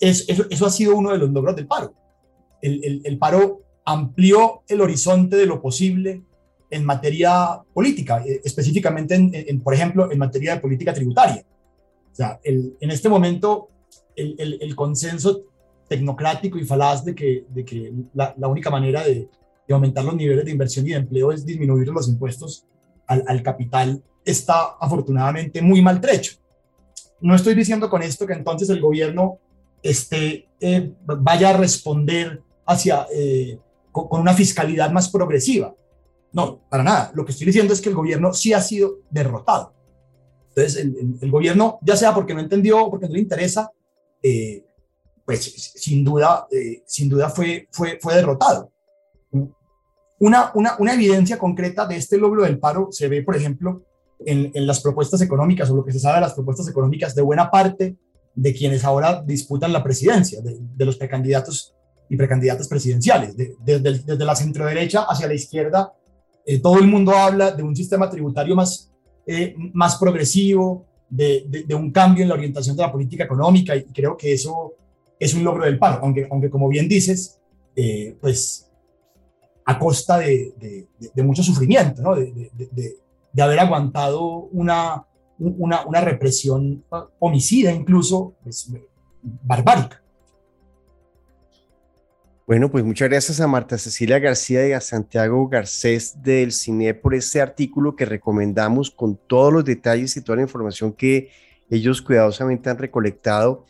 es, 0.00 0.28
eso, 0.28 0.66
ha 0.66 0.70
sido 0.70 0.96
uno 0.96 1.12
de 1.12 1.18
los 1.18 1.30
logros 1.30 1.54
del 1.54 1.68
paro. 1.68 1.94
El, 2.60 3.02
el 3.04 3.18
paro 3.18 3.62
amplió 3.84 4.62
el 4.66 4.80
horizonte 4.80 5.36
de 5.36 5.46
lo 5.46 5.62
posible 5.62 6.24
en 6.70 6.84
materia 6.84 7.60
política, 7.72 8.22
eh, 8.26 8.40
específicamente, 8.44 9.14
en, 9.14 9.60
por 9.60 9.74
ejemplo, 9.74 10.10
en 10.10 10.18
materia 10.18 10.54
de 10.54 10.60
política 10.60 10.92
tributaria. 10.92 11.44
O 12.12 12.14
sea, 12.14 12.40
en 12.42 12.90
este 12.90 13.08
momento, 13.08 13.68
el, 14.16 14.58
el, 14.60 14.74
consenso 14.74 15.44
tecnocrático 15.88 16.58
y 16.58 16.64
falaz 16.64 17.04
de 17.04 17.14
que, 17.14 17.44
de 17.48 17.64
que 17.64 17.92
la, 18.14 18.34
la 18.36 18.48
única 18.48 18.70
manera 18.70 19.04
de, 19.04 19.28
de, 19.66 19.74
aumentar 19.74 20.04
los 20.04 20.16
niveles 20.16 20.44
de 20.44 20.50
inversión 20.50 20.86
y 20.86 20.90
de 20.90 20.96
empleo 20.96 21.30
es 21.30 21.46
disminuir 21.46 21.88
los 21.88 22.08
impuestos 22.08 22.66
al, 23.06 23.22
al 23.26 23.42
capital 23.42 24.02
está 24.24 24.76
afortunadamente 24.80 25.62
muy 25.62 25.80
maltrecho. 25.80 26.36
No 27.20 27.34
estoy 27.34 27.54
diciendo 27.54 27.88
con 27.88 28.02
esto 28.02 28.26
que 28.26 28.34
entonces 28.34 28.68
el 28.68 28.80
gobierno 28.80 29.38
este, 29.82 30.48
vaya 31.04 31.50
a 31.50 31.56
responder 31.56 32.42
hacia, 32.66 33.06
eh, 33.14 33.58
con 33.92 34.20
una 34.20 34.34
fiscalidad 34.34 34.90
más 34.90 35.08
progresiva 35.08 35.74
no, 36.32 36.60
para 36.68 36.82
nada. 36.82 37.10
Lo 37.14 37.24
que 37.24 37.32
estoy 37.32 37.46
diciendo 37.46 37.72
es 37.72 37.80
que 37.80 37.88
el 37.88 37.94
gobierno 37.94 38.32
sí 38.32 38.52
ha 38.52 38.60
sido 38.60 38.98
derrotado. 39.10 39.74
Entonces, 40.48 40.84
el, 41.20 41.30
gobierno, 41.30 41.78
ya 41.82 41.96
sea 41.96 42.14
porque 42.14 42.34
no 42.34 42.40
entendió 42.40 42.90
porque 42.90 43.06
no 43.06 43.14
le 43.14 43.20
interesa, 43.20 43.70
eh, 44.22 44.64
pues 45.24 45.44
sin 45.76 46.04
duda, 46.04 46.46
eh, 46.50 46.82
sin 46.86 47.08
duda 47.08 47.30
fue, 47.30 47.68
fue, 47.70 47.98
fue 48.00 48.14
derrotado. 48.14 48.72
Una, 50.20 50.50
una, 50.54 50.74
una, 50.78 50.94
evidencia 50.94 51.38
concreta 51.38 51.86
de 51.86 51.96
este 51.96 52.18
logro 52.18 52.42
del 52.42 52.58
paro 52.58 52.88
se 52.90 53.06
ve, 53.06 53.22
por 53.22 53.36
ejemplo, 53.36 53.84
en, 54.26 54.50
en, 54.52 54.66
las 54.66 54.80
propuestas 54.80 55.20
económicas 55.20 55.70
o 55.70 55.76
lo 55.76 55.84
que 55.84 55.92
se 55.92 56.00
sabe 56.00 56.16
de 56.16 56.22
las 56.22 56.34
propuestas 56.34 56.66
económicas 56.68 57.14
de 57.14 57.22
buena 57.22 57.50
parte 57.52 57.96
de 58.34 58.54
quienes 58.54 58.84
ahora 58.84 59.22
disputan 59.24 59.72
la 59.72 59.84
presidencia, 59.84 60.40
de, 60.40 60.58
de 60.60 60.84
los 60.84 60.96
precandidatos 60.96 61.74
y 62.08 62.16
precandidatas 62.16 62.68
presidenciales. 62.68 63.36
De, 63.36 63.54
desde, 63.60 63.98
desde, 63.98 64.24
la 64.24 64.34
centroderecha 64.34 65.02
hacia 65.02 65.28
la 65.28 65.34
izquierda, 65.34 65.92
eh, 66.50 66.60
todo 66.60 66.78
el 66.78 66.86
mundo 66.86 67.12
habla 67.12 67.50
de 67.50 67.62
un 67.62 67.76
sistema 67.76 68.08
tributario 68.08 68.56
más, 68.56 68.90
eh, 69.26 69.54
más 69.74 69.98
progresivo, 69.98 70.86
de, 71.10 71.44
de, 71.66 71.74
un 71.74 71.90
cambio 71.90 72.22
en 72.22 72.30
la 72.30 72.36
orientación 72.36 72.74
de 72.74 72.84
la 72.84 72.90
política 72.90 73.24
económica 73.24 73.76
y 73.76 73.84
creo 73.84 74.16
que 74.16 74.32
eso 74.32 74.72
es 75.20 75.34
un 75.34 75.44
logro 75.44 75.66
del 75.66 75.78
paro, 75.78 76.00
aunque, 76.02 76.26
aunque 76.30 76.48
como 76.48 76.66
bien 76.70 76.88
dices, 76.88 77.38
eh, 77.76 78.16
pues 78.18 78.66
a 79.66 79.78
costa 79.78 80.20
de, 80.20 80.86
de 81.14 81.22
mucho 81.22 81.42
sufrimiento, 81.42 82.00
¿no? 82.00 82.14
de, 82.14 83.42
haber 83.42 83.58
aguantado 83.58 84.48
una, 84.50 85.04
una, 85.38 85.84
una, 85.84 86.00
represión 86.00 86.82
homicida 87.18 87.72
incluso 87.72 88.36
pues, 88.42 88.72
barbárica. 89.22 90.02
Bueno, 92.48 92.70
pues 92.70 92.82
muchas 92.82 93.10
gracias 93.10 93.42
a 93.42 93.46
Marta 93.46 93.76
Cecilia 93.76 94.18
García 94.18 94.66
y 94.66 94.72
a 94.72 94.80
Santiago 94.80 95.46
Garcés 95.48 96.22
del 96.22 96.50
CINE 96.50 96.94
por 96.94 97.14
este 97.14 97.42
artículo 97.42 97.94
que 97.94 98.06
recomendamos 98.06 98.90
con 98.90 99.16
todos 99.26 99.52
los 99.52 99.66
detalles 99.66 100.16
y 100.16 100.22
toda 100.22 100.36
la 100.36 100.44
información 100.44 100.94
que 100.94 101.28
ellos 101.68 102.00
cuidadosamente 102.00 102.70
han 102.70 102.78
recolectado. 102.78 103.66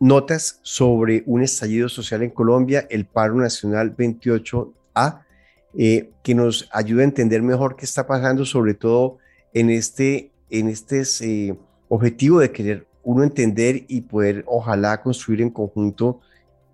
Notas 0.00 0.58
sobre 0.62 1.22
un 1.26 1.42
estallido 1.42 1.90
social 1.90 2.22
en 2.22 2.30
Colombia, 2.30 2.86
el 2.88 3.04
paro 3.04 3.34
nacional 3.34 3.90
28 3.90 4.72
eh, 5.76 6.10
que 6.22 6.34
nos 6.34 6.66
ayude 6.72 7.02
a 7.02 7.04
entender 7.04 7.42
mejor 7.42 7.76
qué 7.76 7.84
está 7.84 8.06
pasando, 8.06 8.46
sobre 8.46 8.72
todo 8.72 9.18
en 9.52 9.68
este, 9.68 10.32
en 10.48 10.68
este 10.68 11.02
eh, 11.20 11.54
objetivo 11.90 12.40
de 12.40 12.52
querer 12.52 12.86
uno 13.02 13.22
entender 13.22 13.84
y 13.86 14.00
poder, 14.00 14.44
ojalá, 14.46 15.02
construir 15.02 15.42
en 15.42 15.50
conjunto 15.50 16.22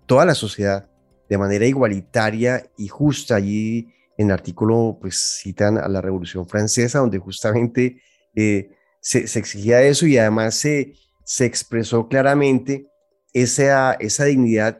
toda 0.05 0.23
la 0.23 0.33
sociedad 0.33 0.87
de 1.29 1.37
manera 1.37 1.65
igualitaria 1.65 2.69
y 2.77 2.87
justa. 2.87 3.35
Allí 3.35 3.87
en 4.17 4.27
el 4.27 4.33
artículo 4.33 4.97
pues 4.99 5.39
citan 5.41 5.77
a 5.77 5.87
la 5.87 6.01
Revolución 6.01 6.47
Francesa, 6.47 6.99
donde 6.99 7.19
justamente 7.19 8.01
eh, 8.35 8.69
se, 8.99 9.19
exigía 9.19 9.81
eso 9.81 10.07
y 10.07 10.17
además 10.17 10.55
se, 10.55 10.93
se 11.23 11.45
expresó 11.45 12.07
claramente 12.07 12.87
esa, 13.33 13.93
esa 13.93 14.25
dignidad 14.25 14.79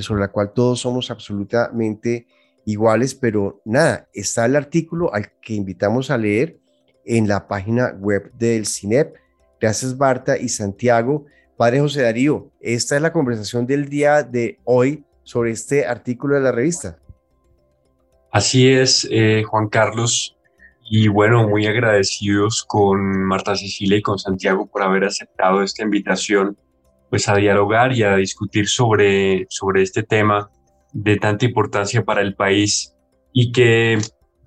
sobre 0.00 0.20
la 0.20 0.28
cual 0.28 0.52
todos 0.52 0.80
somos 0.80 1.10
absolutamente 1.10 2.26
iguales, 2.66 3.14
pero 3.14 3.62
nada, 3.64 4.08
está 4.12 4.44
el 4.44 4.56
artículo 4.56 5.14
al 5.14 5.32
que 5.40 5.54
invitamos 5.54 6.10
a 6.10 6.18
leer 6.18 6.58
en 7.04 7.28
la 7.28 7.46
página 7.46 7.96
web 7.98 8.30
del 8.34 8.66
CINEP. 8.66 9.14
Gracias 9.60 9.96
Barta 9.96 10.36
y 10.36 10.48
Santiago. 10.48 11.24
Padre 11.56 11.80
José 11.80 12.02
Darío, 12.02 12.50
esta 12.60 12.96
es 12.96 13.02
la 13.02 13.12
conversación 13.12 13.66
del 13.66 13.88
día 13.88 14.22
de 14.22 14.58
hoy 14.64 15.05
sobre 15.26 15.50
este 15.50 15.86
artículo 15.86 16.36
de 16.36 16.40
la 16.40 16.52
revista. 16.52 16.98
Así 18.30 18.68
es, 18.68 19.06
eh, 19.10 19.42
Juan 19.42 19.68
Carlos. 19.68 20.36
Y 20.88 21.08
bueno, 21.08 21.48
muy 21.48 21.66
agradecidos 21.66 22.64
con 22.64 23.24
Marta 23.24 23.56
Cecilia 23.56 23.98
y 23.98 24.02
con 24.02 24.20
Santiago 24.20 24.68
por 24.68 24.84
haber 24.84 25.04
aceptado 25.04 25.62
esta 25.62 25.82
invitación 25.82 26.56
pues 27.10 27.28
a 27.28 27.34
dialogar 27.34 27.92
y 27.92 28.04
a 28.04 28.14
discutir 28.16 28.68
sobre, 28.68 29.46
sobre 29.48 29.82
este 29.82 30.04
tema 30.04 30.48
de 30.92 31.16
tanta 31.16 31.44
importancia 31.44 32.04
para 32.04 32.20
el 32.20 32.36
país 32.36 32.94
y 33.32 33.50
que, 33.50 33.98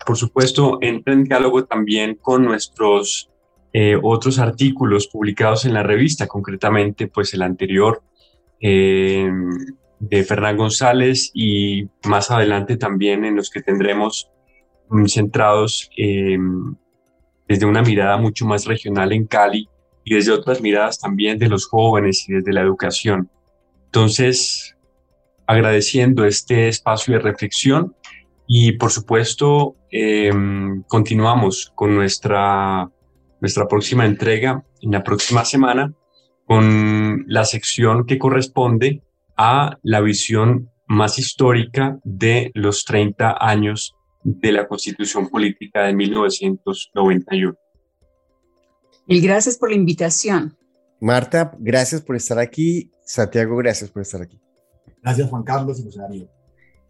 por 0.05 0.15
supuesto, 0.15 0.77
entra 0.79 1.13
en 1.13 1.25
diálogo 1.25 1.65
también 1.65 2.15
con 2.15 2.45
nuestros 2.45 3.29
eh, 3.73 3.99
otros 4.01 4.39
artículos 4.39 5.07
publicados 5.07 5.65
en 5.65 5.73
la 5.73 5.83
revista, 5.83 6.25
concretamente, 6.25 7.07
pues 7.07 7.33
el 7.33 7.41
anterior 7.41 8.01
eh, 8.61 9.29
de 9.99 10.23
Fernán 10.23 10.57
González 10.57 11.31
y 11.33 11.87
más 12.05 12.31
adelante 12.31 12.77
también 12.77 13.25
en 13.25 13.35
los 13.35 13.49
que 13.49 13.61
tendremos 13.61 14.29
mm, 14.89 15.05
centrados 15.05 15.89
em, 15.97 16.75
desde 17.47 17.65
una 17.65 17.81
mirada 17.81 18.17
mucho 18.17 18.45
más 18.45 18.65
regional 18.65 19.11
en 19.11 19.25
Cali 19.25 19.67
y 20.03 20.15
desde 20.15 20.31
otras 20.31 20.61
miradas 20.61 20.99
también 20.99 21.37
de 21.37 21.49
los 21.49 21.67
jóvenes 21.67 22.27
y 22.27 22.33
desde 22.33 22.53
la 22.53 22.61
educación. 22.61 23.29
Entonces, 23.85 24.75
agradeciendo 25.45 26.25
este 26.25 26.69
espacio 26.69 27.15
de 27.15 27.19
reflexión 27.19 27.95
y 28.47 28.73
por 28.73 28.91
supuesto 28.91 29.75
em, 29.91 30.83
continuamos 30.83 31.71
con 31.75 31.93
nuestra, 31.93 32.89
nuestra 33.41 33.67
próxima 33.67 34.05
entrega 34.05 34.63
en 34.81 34.91
la 34.91 35.03
próxima 35.03 35.43
semana 35.43 35.93
con 36.45 37.25
la 37.27 37.45
sección 37.45 38.05
que 38.05 38.17
corresponde 38.17 39.03
a 39.41 39.79
la 39.83 40.01
visión 40.01 40.69
más 40.85 41.17
histórica 41.17 41.97
de 42.03 42.51
los 42.55 42.83
30 42.83 43.37
años 43.39 43.95
de 44.21 44.51
la 44.51 44.67
Constitución 44.67 45.29
Política 45.29 45.83
de 45.83 45.93
1991. 45.93 47.55
Y 49.07 49.21
gracias 49.21 49.57
por 49.57 49.69
la 49.69 49.77
invitación. 49.77 50.57
Marta, 50.99 51.55
gracias 51.57 52.01
por 52.01 52.17
estar 52.17 52.37
aquí. 52.37 52.91
Santiago, 53.05 53.55
gracias 53.55 53.89
por 53.89 54.01
estar 54.01 54.21
aquí. 54.21 54.37
Gracias, 55.01 55.29
Juan 55.29 55.43
Carlos 55.43 55.79
y 55.79 55.85
José 55.85 55.99
Darío. 56.01 56.27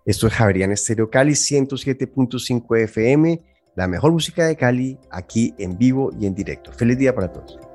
Esto 0.03 0.25
es 0.25 0.33
Javerian 0.33 0.71
Estéreo 0.71 1.07
Cali 1.07 1.33
107.5 1.33 2.83
FM, 2.83 3.39
la 3.75 3.87
mejor 3.87 4.11
música 4.11 4.47
de 4.47 4.55
Cali, 4.55 4.97
aquí 5.11 5.53
en 5.59 5.77
vivo 5.77 6.09
y 6.19 6.25
en 6.25 6.33
directo. 6.33 6.71
Feliz 6.71 6.97
día 6.97 7.13
para 7.13 7.31
todos. 7.31 7.68